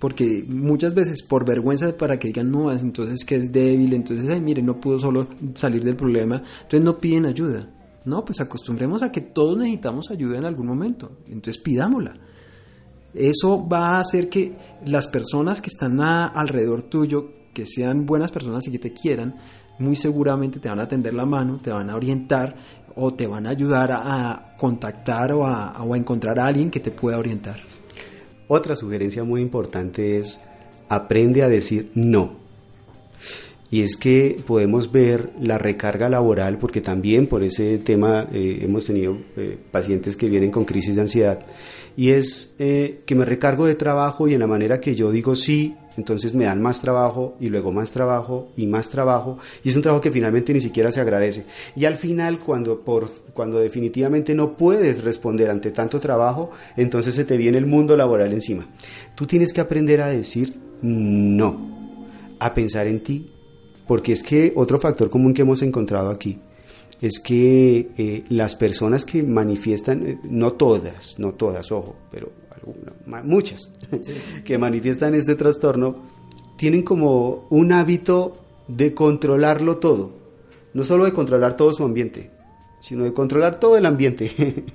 Porque 0.00 0.44
muchas 0.48 0.94
veces 0.94 1.22
por 1.22 1.46
vergüenza 1.46 1.96
para 1.96 2.18
que 2.18 2.28
digan 2.28 2.50
no, 2.50 2.72
entonces 2.72 3.24
que 3.24 3.36
es 3.36 3.52
débil, 3.52 3.92
entonces, 3.92 4.28
ay, 4.30 4.40
mire, 4.40 4.62
no 4.62 4.80
pudo 4.80 4.98
solo 4.98 5.28
salir 5.54 5.84
del 5.84 5.94
problema, 5.94 6.42
entonces 6.62 6.82
no 6.82 6.98
piden 6.98 7.26
ayuda. 7.26 7.68
No, 8.04 8.24
pues 8.24 8.40
acostumbremos 8.40 9.02
a 9.02 9.12
que 9.12 9.20
todos 9.20 9.58
necesitamos 9.58 10.10
ayuda 10.10 10.38
en 10.38 10.44
algún 10.44 10.66
momento, 10.66 11.10
entonces 11.26 11.58
pidámosla. 11.58 12.14
Eso 13.12 13.66
va 13.66 13.96
a 13.96 14.00
hacer 14.00 14.28
que 14.28 14.56
las 14.86 15.08
personas 15.08 15.60
que 15.60 15.68
están 15.68 16.00
alrededor 16.00 16.82
tuyo, 16.82 17.32
que 17.52 17.66
sean 17.66 18.06
buenas 18.06 18.30
personas 18.30 18.66
y 18.66 18.70
que 18.70 18.78
te 18.78 18.92
quieran, 18.92 19.34
muy 19.78 19.96
seguramente 19.96 20.60
te 20.60 20.68
van 20.68 20.80
a 20.80 20.88
tender 20.88 21.14
la 21.14 21.26
mano, 21.26 21.58
te 21.62 21.70
van 21.70 21.90
a 21.90 21.96
orientar 21.96 22.54
o 22.94 23.12
te 23.12 23.26
van 23.26 23.46
a 23.46 23.50
ayudar 23.50 23.90
a, 23.92 24.54
contactar 24.56 25.32
o 25.32 25.46
a 25.46 25.96
encontrar 25.96 26.38
a 26.38 26.46
alguien 26.46 26.70
que 26.70 26.80
te 26.80 26.90
pueda 26.90 27.18
orientar. 27.18 27.56
Otra 28.52 28.74
sugerencia 28.74 29.22
muy 29.22 29.42
importante 29.42 30.18
es 30.18 30.40
aprende 30.88 31.44
a 31.44 31.48
decir 31.48 31.92
no. 31.94 32.39
Y 33.70 33.82
es 33.82 33.96
que 33.96 34.40
podemos 34.46 34.90
ver 34.90 35.30
la 35.40 35.58
recarga 35.58 36.08
laboral, 36.08 36.58
porque 36.58 36.80
también 36.80 37.26
por 37.26 37.42
ese 37.42 37.78
tema 37.78 38.28
eh, 38.32 38.58
hemos 38.62 38.86
tenido 38.86 39.16
eh, 39.36 39.58
pacientes 39.70 40.16
que 40.16 40.28
vienen 40.28 40.50
con 40.50 40.64
crisis 40.64 40.96
de 40.96 41.02
ansiedad, 41.02 41.40
y 41.96 42.10
es 42.10 42.54
eh, 42.58 43.02
que 43.06 43.14
me 43.14 43.24
recargo 43.24 43.66
de 43.66 43.74
trabajo 43.74 44.28
y 44.28 44.34
en 44.34 44.40
la 44.40 44.46
manera 44.46 44.80
que 44.80 44.94
yo 44.94 45.10
digo 45.12 45.36
sí, 45.36 45.74
entonces 45.96 46.34
me 46.34 46.46
dan 46.46 46.62
más 46.62 46.80
trabajo 46.80 47.36
y 47.40 47.48
luego 47.48 47.72
más 47.72 47.90
trabajo 47.90 48.48
y 48.56 48.66
más 48.66 48.88
trabajo 48.88 49.36
y 49.62 49.68
es 49.68 49.76
un 49.76 49.82
trabajo 49.82 50.00
que 50.00 50.12
finalmente 50.12 50.54
ni 50.54 50.60
siquiera 50.60 50.92
se 50.92 51.00
agradece. 51.00 51.44
Y 51.76 51.84
al 51.84 51.96
final 51.96 52.38
cuando 52.38 52.80
por 52.80 53.10
cuando 53.34 53.58
definitivamente 53.58 54.34
no 54.34 54.56
puedes 54.56 55.02
responder 55.04 55.50
ante 55.50 55.72
tanto 55.72 56.00
trabajo, 56.00 56.52
entonces 56.76 57.14
se 57.14 57.24
te 57.24 57.36
viene 57.36 57.58
el 57.58 57.66
mundo 57.66 57.96
laboral 57.96 58.32
encima. 58.32 58.66
Tú 59.14 59.26
tienes 59.26 59.52
que 59.52 59.60
aprender 59.60 60.00
a 60.00 60.08
decir 60.08 60.54
no, 60.80 62.06
a 62.38 62.54
pensar 62.54 62.86
en 62.86 63.02
ti, 63.02 63.30
porque 63.90 64.12
es 64.12 64.22
que 64.22 64.52
otro 64.54 64.78
factor 64.78 65.10
común 65.10 65.34
que 65.34 65.42
hemos 65.42 65.62
encontrado 65.62 66.10
aquí 66.10 66.38
es 67.00 67.18
que 67.18 67.90
eh, 67.98 68.22
las 68.28 68.54
personas 68.54 69.04
que 69.04 69.20
manifiestan, 69.20 70.06
eh, 70.06 70.18
no 70.22 70.52
todas, 70.52 71.18
no 71.18 71.32
todas, 71.32 71.72
ojo, 71.72 71.96
pero 72.08 72.30
muchas, 73.24 73.72
que 74.44 74.58
manifiestan 74.58 75.16
este 75.16 75.34
trastorno, 75.34 76.04
tienen 76.56 76.84
como 76.84 77.48
un 77.50 77.72
hábito 77.72 78.36
de 78.68 78.94
controlarlo 78.94 79.78
todo, 79.78 80.12
no 80.72 80.84
solo 80.84 81.04
de 81.04 81.12
controlar 81.12 81.56
todo 81.56 81.72
su 81.72 81.82
ambiente, 81.82 82.30
sino 82.80 83.02
de 83.02 83.12
controlar 83.12 83.58
todo 83.58 83.76
el 83.76 83.86
ambiente. 83.86 84.64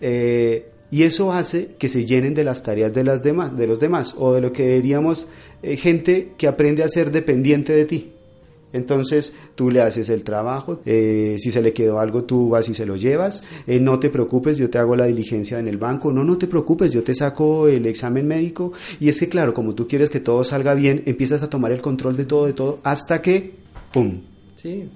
Eh, 0.00 0.70
y 0.92 1.02
eso 1.02 1.32
hace 1.32 1.74
que 1.76 1.88
se 1.88 2.04
llenen 2.04 2.32
de 2.32 2.44
las 2.44 2.62
tareas 2.62 2.94
de, 2.94 3.02
las 3.02 3.20
demás, 3.20 3.56
de 3.56 3.66
los 3.66 3.80
demás, 3.80 4.14
o 4.16 4.32
de 4.32 4.40
lo 4.40 4.52
que 4.52 4.76
diríamos 4.76 5.26
gente 5.60 6.34
que 6.38 6.46
aprende 6.46 6.84
a 6.84 6.88
ser 6.88 7.10
dependiente 7.10 7.72
de 7.72 7.84
ti. 7.84 8.12
Entonces 8.72 9.32
tú 9.54 9.70
le 9.70 9.80
haces 9.80 10.08
el 10.08 10.24
trabajo, 10.24 10.80
eh, 10.84 11.36
si 11.38 11.50
se 11.50 11.62
le 11.62 11.72
quedó 11.72 12.00
algo 12.00 12.24
tú 12.24 12.50
vas 12.50 12.68
y 12.68 12.74
se 12.74 12.86
lo 12.86 12.96
llevas, 12.96 13.42
eh, 13.66 13.80
no 13.80 13.98
te 13.98 14.10
preocupes, 14.10 14.58
yo 14.58 14.68
te 14.68 14.78
hago 14.78 14.94
la 14.94 15.06
diligencia 15.06 15.58
en 15.58 15.68
el 15.68 15.78
banco, 15.78 16.12
no, 16.12 16.24
no 16.24 16.36
te 16.36 16.46
preocupes, 16.46 16.92
yo 16.92 17.02
te 17.02 17.14
saco 17.14 17.68
el 17.68 17.86
examen 17.86 18.26
médico. 18.26 18.72
Y 19.00 19.08
es 19.08 19.18
que 19.18 19.28
claro, 19.28 19.54
como 19.54 19.74
tú 19.74 19.88
quieres 19.88 20.10
que 20.10 20.20
todo 20.20 20.44
salga 20.44 20.74
bien, 20.74 21.02
empiezas 21.06 21.42
a 21.42 21.50
tomar 21.50 21.72
el 21.72 21.80
control 21.80 22.16
de 22.16 22.24
todo, 22.24 22.46
de 22.46 22.52
todo, 22.52 22.80
hasta 22.82 23.22
que, 23.22 23.54
¡pum! 23.92 24.20
Sí, 24.54 24.88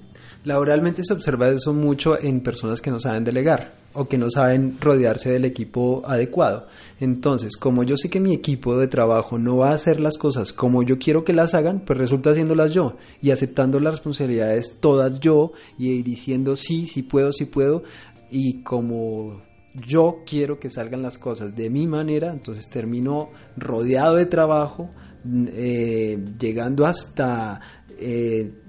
laboralmente 0.45 1.03
se 1.05 1.13
observa 1.13 1.49
eso 1.49 1.73
mucho 1.73 2.21
en 2.21 2.41
personas 2.41 2.81
que 2.81 2.91
no 2.91 2.99
saben 2.99 3.25
delegar 3.25 3.82
o 3.95 4.09
que 4.09 4.19
no 4.19 4.31
saben 4.31 4.77
rodearse 4.81 5.31
del 5.31 5.45
equipo 5.45 6.03
adecuado. 6.07 6.67
Entonces, 7.01 7.57
como 7.57 7.83
yo 7.83 7.97
sé 7.97 8.11
que 8.11 8.21
mi 8.21 8.33
equipo 8.33 8.79
de 8.79 8.89
trabajo 8.89 9.39
no 9.39 9.57
va 9.57 9.71
a 9.71 9.75
hacer 9.75 10.01
las 10.01 10.19
cosas 10.19 10.53
como 10.53 10.83
yo 10.83 10.99
quiero 10.99 11.25
que 11.25 11.33
las 11.33 11.55
hagan, 11.55 11.81
pues 11.81 11.99
resulta 11.99 12.31
haciéndolas 12.31 12.73
yo 12.73 12.97
y 13.21 13.31
aceptando 13.31 13.81
las 13.81 13.95
responsabilidades 13.95 14.77
todas 14.81 15.21
yo 15.21 15.53
y 15.79 16.03
diciendo 16.03 16.57
sí, 16.57 16.87
sí 16.87 17.03
puedo, 17.03 17.33
sí 17.33 17.45
puedo 17.45 17.83
y 18.31 18.63
como 18.63 19.43
yo 19.75 20.23
quiero 20.27 20.59
que 20.59 20.71
salgan 20.71 21.03
las 21.03 21.19
cosas 21.19 21.55
de 21.57 21.71
mi 21.71 21.87
manera, 21.87 22.33
entonces 22.33 22.69
termino 22.69 23.31
rodeado 23.57 24.17
de 24.17 24.27
trabajo, 24.27 24.89
eh, 25.27 26.19
llegando 26.39 26.87
hasta... 26.87 27.61
Eh, 27.99 28.62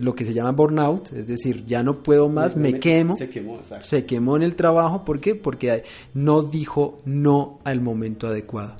lo 0.00 0.14
que 0.14 0.24
se 0.24 0.32
llama 0.32 0.52
burnout, 0.52 1.12
es 1.12 1.26
decir, 1.26 1.64
ya 1.66 1.82
no 1.82 2.02
puedo 2.02 2.28
más, 2.28 2.56
me, 2.56 2.78
quemo, 2.78 3.14
se 3.14 3.28
quemó, 3.28 3.60
se 3.80 4.06
quemó 4.06 4.36
en 4.36 4.42
el 4.42 4.54
trabajo, 4.54 5.04
¿por 5.04 5.20
qué? 5.20 5.34
Porque 5.34 5.84
no 6.14 6.42
dijo 6.42 6.98
no 7.04 7.60
al 7.64 7.80
momento 7.80 8.26
adecuado. 8.26 8.76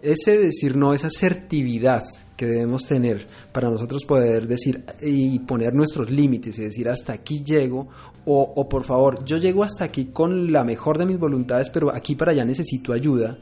Ese 0.00 0.38
decir 0.38 0.76
no, 0.76 0.94
esa 0.94 1.06
asertividad 1.06 2.02
que 2.36 2.46
debemos 2.46 2.88
tener 2.88 3.26
para 3.52 3.70
nosotros 3.70 4.04
poder 4.04 4.48
decir 4.48 4.84
y 5.00 5.38
poner 5.40 5.74
nuestros 5.74 6.10
límites 6.10 6.58
y 6.58 6.62
decir 6.62 6.88
hasta 6.88 7.12
aquí 7.12 7.44
llego 7.44 7.88
o, 8.24 8.52
o 8.56 8.68
por 8.68 8.84
favor, 8.84 9.24
yo 9.24 9.36
llego 9.36 9.62
hasta 9.62 9.84
aquí 9.84 10.06
con 10.06 10.50
la 10.50 10.64
mejor 10.64 10.98
de 10.98 11.06
mis 11.06 11.18
voluntades, 11.18 11.70
pero 11.70 11.94
aquí 11.94 12.16
para 12.16 12.32
allá 12.32 12.44
necesito 12.44 12.92
ayuda 12.92 13.38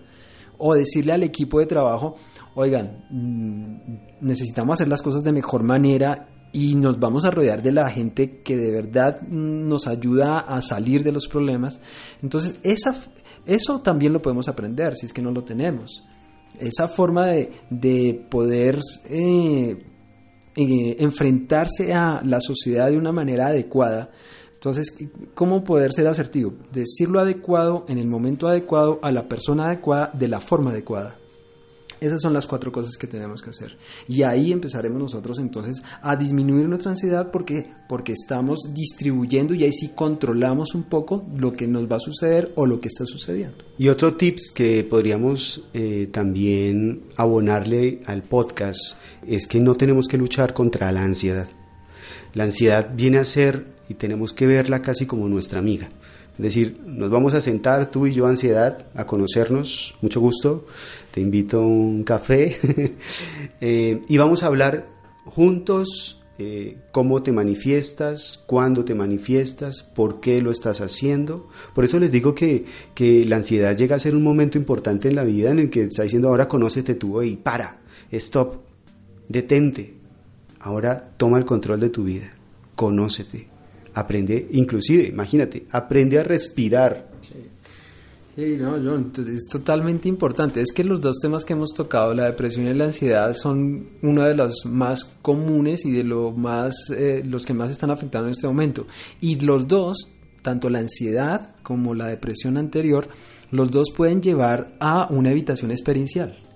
o 0.59 0.75
decirle 0.75 1.15
al 1.15 1.23
equipo 1.23 1.59
de 1.59 1.67
trabajo, 1.67 2.17
oigan, 2.55 3.07
mm, 3.11 4.27
necesitamos 4.27 4.75
hacer 4.75 4.89
las 4.89 5.03
cosas 5.03 5.23
de 5.23 5.33
mejor 5.33 5.63
manera 5.63 6.29
y 6.53 6.75
nos 6.75 6.99
vamos 6.99 7.25
a 7.25 7.31
rodear 7.31 7.63
de 7.63 7.73
la 7.73 7.91
gente 7.91 8.41
que 8.43 8.57
de 8.57 8.71
verdad 8.71 9.21
nos 9.23 9.87
ayuda 9.87 10.41
a 10.41 10.61
salir 10.61 11.05
de 11.05 11.13
los 11.13 11.29
problemas. 11.29 11.81
Entonces, 12.23 12.59
esa, 12.63 12.95
eso 13.47 13.81
también 13.81 14.13
lo 14.13 14.23
podemos 14.23 14.49
aprender 14.49 14.97
si 14.97 15.07
es 15.07 15.13
que 15.13 15.23
no 15.23 15.31
lo 15.31 15.45
tenemos. 15.45 16.03
Esa 16.59 16.89
forma 16.89 17.29
de, 17.71 18.27
poder 18.29 18.81
eh, 19.09 19.83
eh, 20.57 20.97
enfrentarse 20.99 21.95
a 21.95 22.21
la 22.25 22.41
sociedad 22.41 22.91
de 22.91 22.99
una 22.99 23.13
manera 23.13 23.49
adecuada. 23.49 24.11
Entonces, 24.55 24.95
¿cómo 25.35 25.65
poder 25.65 25.93
ser 25.93 26.09
asertivo? 26.09 26.53
Decirlo 26.73 27.21
adecuado 27.21 27.85
en 27.89 27.99
el 27.99 28.09
momento 28.09 28.49
adecuado 28.49 28.99
a 29.03 29.11
la 29.11 29.27
persona 29.27 29.69
adecuada 29.69 30.11
de 30.13 30.29
la 30.29 30.41
forma 30.41 30.71
adecuada. 30.71 31.17
Esas 32.01 32.23
son 32.23 32.33
las 32.33 32.47
cuatro 32.47 32.73
cosas 32.73 32.97
que 32.97 33.07
tenemos 33.07 33.43
que 33.43 33.51
hacer. 33.51 33.77
Y 34.09 34.23
ahí 34.23 34.53
empezaremos 34.53 34.99
nosotros 34.99 35.39
entonces 35.39 35.83
a 36.03 36.17
disminuir 36.17 36.69
nuestra 36.69 36.93
ansiedad 36.93 37.31
porque, 37.31 37.71
porque 37.89 38.13
estamos 38.13 38.59
distribuyendo 38.75 39.55
y 39.55 39.65
ahí 39.65 39.73
sí 39.73 39.91
controlamos 39.95 40.75
un 40.75 40.85
poco 40.85 41.27
lo 41.37 41.53
que 41.53 41.67
nos 41.67 41.91
va 41.91 41.97
a 41.97 42.01
suceder 42.01 42.53
o 42.57 42.67
lo 42.67 42.81
que 42.81 42.89
está 42.89 43.05
sucediendo. 43.05 43.65
Y 43.79 43.89
otro 43.89 44.15
tips 44.15 44.53
que 44.55 44.85
podríamos 44.85 45.69
eh, 45.75 46.09
también 46.11 47.03
abonarle 47.17 48.01
al 48.07 48.23
podcast 48.23 48.97
es 49.27 49.47
que 49.47 49.61
no 49.61 49.75
tenemos 49.75 50.07
que 50.09 50.19
luchar 50.19 50.55
contra 50.55 50.91
la 50.93 51.03
ansiedad. 51.03 51.49
La 52.33 52.45
ansiedad 52.45 52.91
viene 52.95 53.19
a 53.19 53.25
ser 53.25 53.67
y 53.89 53.95
tenemos 53.95 54.33
que 54.33 54.47
verla 54.47 54.83
casi 54.83 55.05
como 55.05 55.29
nuestra 55.29 55.59
amiga. 55.59 55.91
Es 56.40 56.44
decir, 56.44 56.81
nos 56.87 57.11
vamos 57.11 57.35
a 57.35 57.42
sentar 57.42 57.90
tú 57.90 58.07
y 58.07 58.14
yo, 58.14 58.26
ansiedad, 58.26 58.87
a 58.94 59.07
conocernos, 59.07 59.94
mucho 60.00 60.22
gusto, 60.22 60.64
te 61.11 61.20
invito 61.20 61.59
a 61.59 61.66
un 61.66 62.03
café. 62.03 62.57
Eh, 63.62 64.00
y 64.09 64.16
vamos 64.16 64.42
a 64.42 64.46
hablar 64.46 64.87
juntos 65.26 66.18
eh, 66.38 66.79
cómo 66.92 67.22
te 67.22 67.31
manifiestas, 67.31 68.42
cuándo 68.46 68.87
te 68.87 68.94
manifiestas, 68.94 69.83
por 69.83 70.20
qué 70.20 70.40
lo 70.40 70.50
estás 70.50 70.81
haciendo. 70.81 71.48
Por 71.74 71.85
eso 71.85 72.00
les 72.00 72.11
digo 72.11 72.35
que, 72.35 72.64
que 72.94 73.26
la 73.26 73.37
ansiedad 73.37 73.76
llega 73.76 73.96
a 73.96 73.98
ser 73.98 74.16
un 74.16 74.22
momento 74.22 74.57
importante 74.57 75.09
en 75.09 75.16
la 75.16 75.24
vida 75.24 75.50
en 75.50 75.59
el 75.59 75.68
que 75.68 75.83
está 75.83 76.05
diciendo 76.05 76.29
ahora 76.29 76.48
conócete 76.48 76.94
tú 76.94 77.20
y 77.20 77.37
para, 77.37 77.81
stop, 78.11 78.62
detente, 79.29 79.92
ahora 80.59 81.11
toma 81.18 81.37
el 81.37 81.44
control 81.44 81.81
de 81.81 81.90
tu 81.90 82.05
vida, 82.05 82.33
conócete 82.74 83.60
aprende, 83.94 84.48
inclusive, 84.53 85.09
imagínate, 85.09 85.66
aprende 85.70 86.18
a 86.18 86.22
respirar. 86.22 87.11
Sí. 88.37 88.57
no, 88.57 88.76
es 88.76 89.48
totalmente 89.50 90.09
importante. 90.09 90.61
Es 90.61 90.72
que 90.72 90.85
los 90.85 91.00
dos 91.00 91.18
temas 91.20 91.44
que 91.44 91.53
hemos 91.53 91.70
tocado, 91.70 92.14
la 92.14 92.26
depresión 92.26 92.66
y 92.66 92.74
la 92.74 92.85
ansiedad, 92.85 93.33
son 93.35 93.90
uno 94.03 94.24
de 94.24 94.35
los 94.35 94.64
más 94.66 95.05
comunes 95.05 95.85
y 95.85 95.92
de 95.92 96.05
lo 96.05 96.31
más, 96.33 96.74
eh, 96.96 97.22
los 97.24 97.44
que 97.44 97.55
más 97.55 97.70
están 97.70 97.90
afectando 97.90 98.29
en 98.29 98.33
este 98.33 98.46
momento. 98.46 98.87
Y 99.20 99.40
los 99.40 99.68
dos, 99.68 100.09
tanto 100.42 100.70
la 100.70 100.79
ansiedad 100.79 101.55
como 101.62 101.94
la 101.94 102.07
depresión 102.07 102.57
anterior, 102.57 103.09
los 103.50 103.70
dos 103.70 103.88
pueden 103.96 104.22
llevar 104.22 104.76
a 104.81 105.07
una 105.11 105.31
evitación 105.31 105.70
experiencial 105.70 106.50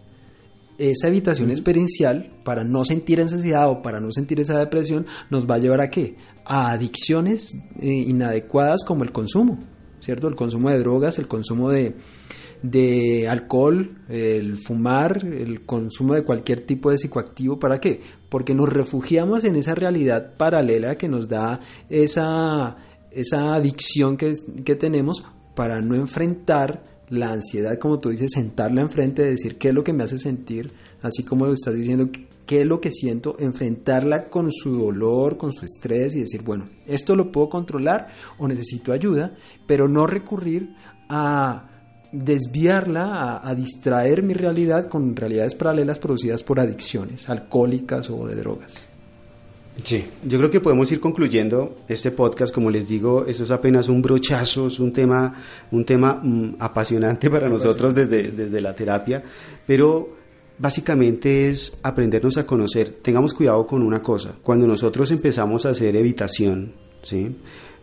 esa 0.79 1.09
evitación 1.09 1.51
experiencial, 1.51 2.31
para 2.45 2.65
no 2.65 2.85
sentir 2.85 3.21
ansiedad 3.21 3.69
o 3.71 3.83
para 3.83 4.01
no 4.01 4.11
sentir 4.11 4.41
esa 4.41 4.59
depresión, 4.59 5.07
nos 5.31 5.49
va 5.49 5.57
a 5.57 5.59
llevar 5.59 5.81
a 5.81 5.91
qué? 5.91 6.17
A 6.45 6.73
adicciones 6.73 7.55
eh, 7.81 7.87
inadecuadas 7.87 8.85
como 8.85 9.05
el 9.05 9.13
consumo, 9.13 9.59
¿cierto? 10.01 10.29
El 10.29 10.35
consumo 10.35 10.71
de 10.71 10.79
drogas, 10.79 11.19
el 11.19 11.29
consumo 11.29 11.71
de, 11.71 11.95
de 12.63 13.29
alcohol, 13.29 13.99
el 14.09 14.57
fumar, 14.57 15.25
el 15.25 15.65
consumo 15.65 16.15
de 16.15 16.25
cualquier 16.25 16.61
tipo 16.61 16.91
de 16.91 16.99
psicoactivo. 16.99 17.59
¿Para 17.59 17.79
qué? 17.79 18.01
Porque 18.29 18.55
nos 18.55 18.69
refugiamos 18.69 19.45
en 19.45 19.57
esa 19.57 19.75
realidad 19.75 20.35
paralela 20.37 20.97
que 20.97 21.09
nos 21.09 21.29
da 21.29 21.61
esa, 21.89 22.77
esa 23.11 23.55
adicción 23.55 24.17
que, 24.17 24.35
que 24.65 24.75
tenemos 24.75 25.25
para 25.55 25.81
no 25.81 25.95
enfrentar 25.95 26.94
la 27.09 27.33
ansiedad, 27.33 27.79
como 27.79 28.01
tú 28.01 28.11
dices, 28.11 28.33
sentarla 28.33 28.81
enfrente, 28.81 29.25
decir 29.25 29.59
qué 29.59 29.69
es 29.69 29.75
lo 29.75 29.85
que 29.85 29.93
me 29.93 30.05
hace 30.05 30.19
sentir, 30.19 30.73
así 31.03 31.23
como 31.23 31.47
lo 31.47 31.53
estás 31.53 31.75
diciendo, 31.75 32.09
qué 32.47 32.61
es 32.61 32.67
lo 32.67 32.81
que 32.81 32.91
siento, 32.91 33.37
enfrentarla 33.39 34.29
con 34.29 34.51
su 34.53 34.79
dolor, 34.79 35.37
con 35.37 35.53
su 35.53 35.65
estrés 35.65 36.15
y 36.15 36.21
decir, 36.21 36.43
bueno, 36.43 36.69
esto 36.87 37.17
lo 37.17 37.33
puedo 37.33 37.49
controlar 37.49 38.09
o 38.39 38.49
necesito 38.49 38.93
ayuda, 38.93 39.35
pero 39.67 39.89
no 39.89 40.07
recurrir 40.07 40.75
a 41.09 41.71
desviarla, 42.13 43.41
a 43.43 43.55
distraer 43.55 44.23
mi 44.23 44.35
realidad 44.35 44.89
con 44.89 45.17
realidades 45.17 45.55
paralelas 45.55 45.99
producidas 45.99 46.43
por 46.43 46.61
adicciones 46.61 47.29
alcohólicas 47.29 48.09
o 48.11 48.27
de 48.27 48.37
drogas. 48.37 48.94
Sí, 49.83 50.05
yo 50.25 50.39
creo 50.39 50.51
que 50.51 50.61
podemos 50.61 50.91
ir 50.93 51.01
concluyendo 51.01 51.79
este 51.89 52.11
podcast, 52.13 52.55
como 52.55 52.71
les 52.71 52.87
digo, 52.87 53.27
eso 53.27 53.43
es 53.43 53.51
apenas 53.51 53.89
un 53.89 54.01
brochazo, 54.01 54.69
es 54.69 54.79
un 54.79 54.93
tema, 54.93 55.35
un 55.73 55.85
tema 55.85 56.21
mm, 56.23 56.57
apasionante 56.61 57.29
para 57.29 57.49
nosotros 57.49 57.95
desde, 57.95 58.31
desde 58.31 58.61
la 58.61 58.75
terapia, 58.75 59.23
pero 59.67 60.11
básicamente 60.59 61.51
es 61.51 61.77
aprendernos 61.83 62.37
a 62.37 62.47
conocer. 62.47 62.99
Tengamos 63.03 63.35
cuidado 63.35 63.67
con 63.67 63.83
una 63.83 64.01
cosa. 64.01 64.35
Cuando 64.43 64.67
nosotros 64.67 65.11
empezamos 65.11 65.67
a 65.67 65.71
hacer 65.71 65.97
evitación, 65.97 66.73
¿sí? 67.03 67.37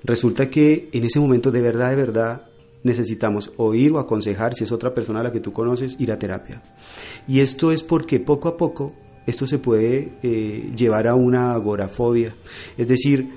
resulta 0.03 0.49
que 0.49 0.89
en 0.93 1.03
ese 1.03 1.19
momento 1.19 1.51
de 1.51 1.61
verdad, 1.61 1.89
de 1.89 1.95
verdad, 1.97 2.41
necesitamos 2.83 3.51
oír 3.57 3.91
o 3.91 3.99
aconsejar, 3.99 4.55
si 4.55 4.63
es 4.63 4.71
otra 4.71 4.93
persona 4.93 5.19
a 5.19 5.23
la 5.23 5.31
que 5.31 5.39
tú 5.39 5.53
conoces, 5.53 5.95
ir 5.99 6.11
a 6.11 6.17
terapia. 6.17 6.63
Y 7.27 7.41
esto 7.41 7.71
es 7.71 7.83
porque 7.83 8.19
poco 8.19 8.47
a 8.47 8.57
poco 8.57 8.93
esto 9.25 9.47
se 9.47 9.59
puede 9.59 10.13
eh, 10.23 10.71
llevar 10.75 11.07
a 11.07 11.15
una 11.15 11.53
agorafobia. 11.53 12.33
Es 12.77 12.87
decir, 12.87 13.29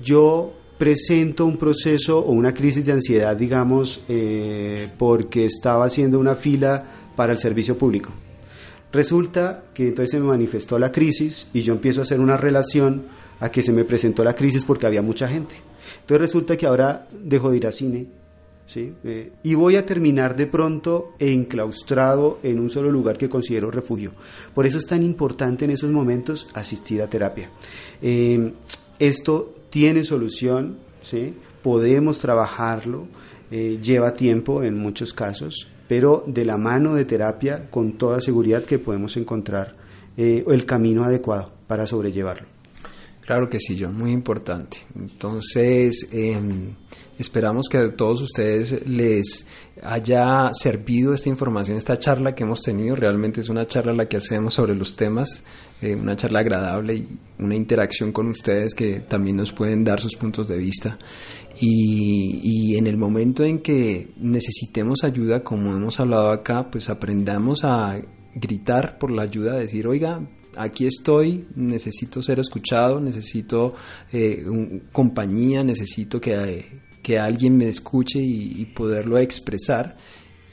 yo 0.00 0.52
presento 0.78 1.46
un 1.46 1.56
proceso 1.56 2.18
o 2.18 2.32
una 2.32 2.52
crisis 2.52 2.84
de 2.84 2.92
ansiedad, 2.92 3.36
digamos, 3.36 4.02
eh, 4.08 4.88
porque 4.98 5.46
estaba 5.46 5.86
haciendo 5.86 6.18
una 6.18 6.34
fila 6.34 6.84
para 7.16 7.32
el 7.32 7.38
servicio 7.38 7.76
público. 7.78 8.10
Resulta 8.92 9.64
que 9.74 9.88
entonces 9.88 10.12
se 10.12 10.20
me 10.20 10.26
manifestó 10.26 10.78
la 10.78 10.92
crisis 10.92 11.48
y 11.52 11.62
yo 11.62 11.74
empiezo 11.74 12.00
a 12.00 12.04
hacer 12.04 12.20
una 12.20 12.36
relación 12.36 13.06
a 13.40 13.50
que 13.50 13.62
se 13.62 13.72
me 13.72 13.84
presentó 13.84 14.22
la 14.22 14.34
crisis 14.34 14.64
porque 14.64 14.86
había 14.86 15.02
mucha 15.02 15.26
gente. 15.26 15.54
Entonces 16.00 16.20
resulta 16.20 16.56
que 16.56 16.66
ahora 16.66 17.08
dejo 17.12 17.50
de 17.50 17.56
ir 17.56 17.66
a 17.66 17.72
cine, 17.72 18.06
¿sí? 18.66 18.92
Eh, 19.04 19.32
y 19.42 19.54
voy 19.54 19.76
a 19.76 19.86
terminar 19.86 20.36
de 20.36 20.46
pronto 20.46 21.14
enclaustrado 21.18 22.38
en 22.42 22.60
un 22.60 22.70
solo 22.70 22.90
lugar 22.90 23.16
que 23.16 23.28
considero 23.28 23.70
refugio. 23.70 24.12
Por 24.54 24.66
eso 24.66 24.78
es 24.78 24.86
tan 24.86 25.02
importante 25.02 25.64
en 25.64 25.72
esos 25.72 25.90
momentos 25.90 26.48
asistir 26.54 27.02
a 27.02 27.08
terapia. 27.08 27.50
Eh, 28.02 28.52
esto 28.98 29.54
tiene 29.70 30.04
solución, 30.04 30.78
¿sí? 31.02 31.34
podemos 31.62 32.18
trabajarlo, 32.18 33.06
eh, 33.50 33.78
lleva 33.82 34.14
tiempo 34.14 34.62
en 34.62 34.78
muchos 34.78 35.12
casos, 35.12 35.68
pero 35.88 36.24
de 36.26 36.44
la 36.44 36.56
mano 36.56 36.94
de 36.94 37.04
terapia 37.04 37.68
con 37.70 37.92
toda 37.92 38.20
seguridad 38.20 38.64
que 38.64 38.78
podemos 38.78 39.16
encontrar 39.16 39.72
el 40.16 40.64
camino 40.64 41.02
adecuado 41.02 41.50
para 41.66 41.88
sobrellevarlo. 41.88 42.53
Claro 43.26 43.48
que 43.48 43.58
sí, 43.58 43.78
John, 43.80 43.96
muy 43.96 44.12
importante. 44.12 44.78
Entonces, 44.94 46.08
em, 46.12 46.74
esperamos 47.18 47.68
que 47.70 47.78
a 47.78 47.96
todos 47.96 48.20
ustedes 48.20 48.86
les 48.86 49.46
haya 49.82 50.50
servido 50.52 51.14
esta 51.14 51.30
información, 51.30 51.78
esta 51.78 51.98
charla 51.98 52.34
que 52.34 52.44
hemos 52.44 52.60
tenido. 52.60 52.94
Realmente 52.96 53.40
es 53.40 53.48
una 53.48 53.66
charla 53.66 53.94
la 53.94 54.08
que 54.08 54.18
hacemos 54.18 54.52
sobre 54.52 54.74
los 54.74 54.94
temas, 54.94 55.42
eh, 55.80 55.94
una 55.94 56.16
charla 56.16 56.40
agradable 56.40 56.96
y 56.96 57.18
una 57.38 57.56
interacción 57.56 58.12
con 58.12 58.28
ustedes 58.28 58.74
que 58.74 59.00
también 59.00 59.36
nos 59.36 59.52
pueden 59.52 59.84
dar 59.84 60.00
sus 60.00 60.16
puntos 60.16 60.46
de 60.46 60.58
vista. 60.58 60.98
Y, 61.58 62.40
y 62.42 62.76
en 62.76 62.86
el 62.86 62.98
momento 62.98 63.42
en 63.42 63.60
que 63.60 64.12
necesitemos 64.18 65.02
ayuda, 65.02 65.42
como 65.42 65.70
hemos 65.70 65.98
hablado 65.98 66.30
acá, 66.30 66.70
pues 66.70 66.90
aprendamos 66.90 67.64
a 67.64 67.98
gritar 68.34 68.98
por 68.98 69.10
la 69.10 69.22
ayuda, 69.22 69.56
decir, 69.56 69.86
oiga, 69.86 70.20
aquí 70.56 70.86
estoy, 70.86 71.46
necesito 71.56 72.22
ser 72.22 72.38
escuchado, 72.40 73.00
necesito 73.00 73.74
eh, 74.12 74.44
compañía, 74.92 75.62
necesito 75.64 76.20
que, 76.20 76.80
que, 77.02 77.18
alguien 77.18 77.56
me 77.56 77.68
escuche 77.68 78.20
y, 78.20 78.64
poderlo 78.66 79.18
expresar 79.18 79.96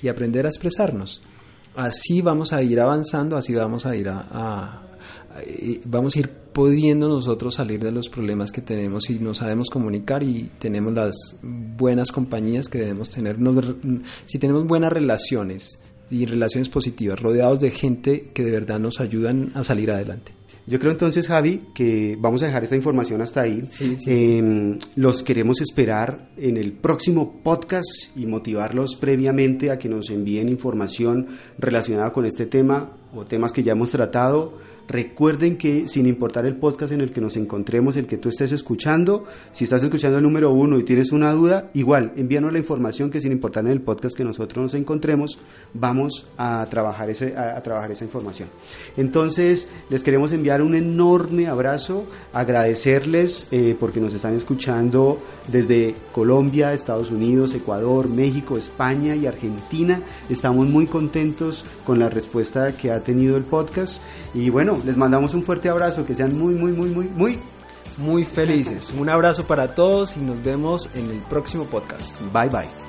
y 0.02 0.08
aprender 0.08 0.46
a 0.46 0.50
expresarnos. 0.50 1.22
Así 1.76 2.22
vamos 2.22 2.54
a 2.54 2.62
ir 2.62 2.80
avanzando, 2.80 3.38
así 3.38 3.54
vamos 3.54 3.86
a 3.86 3.96
ir 3.96 4.10
a, 4.10 4.82
vamos 5.86 6.16
a 6.16 6.20
ir 6.20 6.30
pudiendo 6.30 7.08
nosotros 7.08 7.56
salir 7.56 7.80
de 7.80 7.92
los 7.92 8.10
problemas 8.10 8.52
que 8.52 8.62
tenemos 8.62 9.10
y 9.10 9.20
nos 9.20 9.38
sabemos 9.38 9.70
comunicar 9.70 10.22
y 10.22 10.52
tenemos 10.60 10.94
las 10.94 11.16
buenas 11.42 12.12
compañías 12.12 12.68
que 12.68 12.80
debemos 12.80 13.10
tener. 13.10 13.38
si 14.26 14.38
tenemos 14.38 14.68
buenas 14.68 14.92
relaciones, 14.92 15.81
y 16.12 16.26
relaciones 16.26 16.70
positivas, 16.70 17.20
rodeados 17.20 17.60
de 17.60 17.72
gente 17.72 18.30
que 18.34 18.44
de 18.44 18.52
verdad 18.52 18.80
nos 18.80 19.00
ayudan 19.00 19.52
a 19.56 19.64
salir 19.64 19.92
adelante. 19.92 20.34
Yo 20.68 20.80
creo 20.80 20.92
entonces, 20.92 21.28
Javi, 21.28 21.64
que 21.74 22.16
vamos 22.20 22.44
a 22.44 22.46
dejar 22.46 22.64
esta 22.64 22.76
información 22.76 23.22
hasta 23.22 23.42
ahí. 23.42 23.62
Em, 24.06 24.78
los 24.96 25.24
queremos 25.24 25.60
esperar 25.60 26.30
en 26.38 26.56
el 26.56 26.74
próximo 26.74 27.42
podcast 27.44 28.16
y 28.16 28.28
motivarlos 28.28 28.96
previamente 28.96 29.72
a 29.72 29.80
que 29.80 29.90
nos 29.90 30.10
envíen 30.12 30.50
información 30.50 31.28
relacionada 31.58 32.12
con 32.14 32.26
este 32.26 32.46
tema 32.46 33.01
o 33.16 33.26
temas 33.26 33.52
que 33.52 33.64
ya 33.64 33.74
hemos 33.74 33.90
tratado 33.90 34.54
Recuerden 34.92 35.58
que 35.58 35.88
sin 35.88 36.06
importar 36.06 36.46
el 36.46 36.58
podcast 36.58 36.92
en 36.92 37.00
el 37.00 37.14
que 37.14 37.22
nos 37.22 37.38
encontremos, 37.38 37.96
el 37.96 38.08
que 38.08 38.18
tú 38.18 38.28
estés 38.28 38.52
escuchando, 38.52 39.24
si 39.54 39.64
estás 39.64 39.82
escuchando 39.84 40.18
el 40.18 40.24
número 40.24 40.52
uno 40.52 40.78
y 40.80 40.84
tienes 40.84 41.14
una 41.14 41.32
duda, 41.32 41.70
igual 41.74 42.12
envíanos 42.18 42.52
la 42.52 42.60
información 42.60 43.10
que 43.10 43.22
sin 43.22 43.32
importar 43.32 43.64
en 43.66 43.72
el 43.72 43.80
podcast 43.80 44.18
que 44.18 44.26
nosotros 44.26 44.64
nos 44.64 44.74
encontremos, 44.74 45.40
vamos 45.74 46.28
a 46.38 46.68
trabajar, 46.70 47.10
ese, 47.10 47.38
a, 47.38 47.62
trabajar 47.64 47.92
esa 47.92 48.04
información. 48.04 48.50
Entonces, 48.98 49.70
les 49.90 50.04
queremos 50.04 50.34
enviar 50.34 50.62
un 50.62 50.76
enorme 50.76 51.48
abrazo, 51.48 52.04
agradecerles 52.34 53.48
eh, 53.52 53.78
porque 53.80 54.02
nos 54.02 54.14
están 54.14 54.34
escuchando 54.34 55.22
desde 55.48 55.96
Colombia, 56.12 56.74
Estados 56.74 57.12
Unidos, 57.12 57.56
Ecuador, 57.56 58.10
México, 58.10 58.58
España 58.58 59.16
y 59.16 59.26
Argentina. 59.26 60.02
Estamos 60.30 60.68
muy 60.68 60.88
contentos 60.88 61.64
con 61.86 61.98
la 61.98 62.10
respuesta 62.10 62.76
que 62.76 62.92
ha 63.02 63.04
tenido 63.04 63.38
el 63.38 63.44
podcast 63.44 64.02
y 64.34 64.50
bueno, 64.50 64.78
les 64.86 64.96
mandamos 64.98 65.34
un 65.34 65.44
fuerte 65.44 65.70
abrazo, 65.70 66.06
que 66.06 66.16
sean 66.16 66.38
muy, 66.38 66.54
muy, 66.56 66.72
muy, 66.72 66.90
muy, 66.90 67.08
muy... 67.16 67.40
Muy 67.98 68.24
felices. 68.24 68.94
Un 68.98 69.10
abrazo 69.10 69.44
para 69.44 69.76
todos 69.76 70.16
y 70.16 70.22
nos 70.22 70.42
vemos 70.42 70.90
en 70.96 71.10
el 71.10 71.20
próximo 71.30 71.66
podcast. 71.66 72.16
Bye 72.34 72.48
bye. 72.50 72.81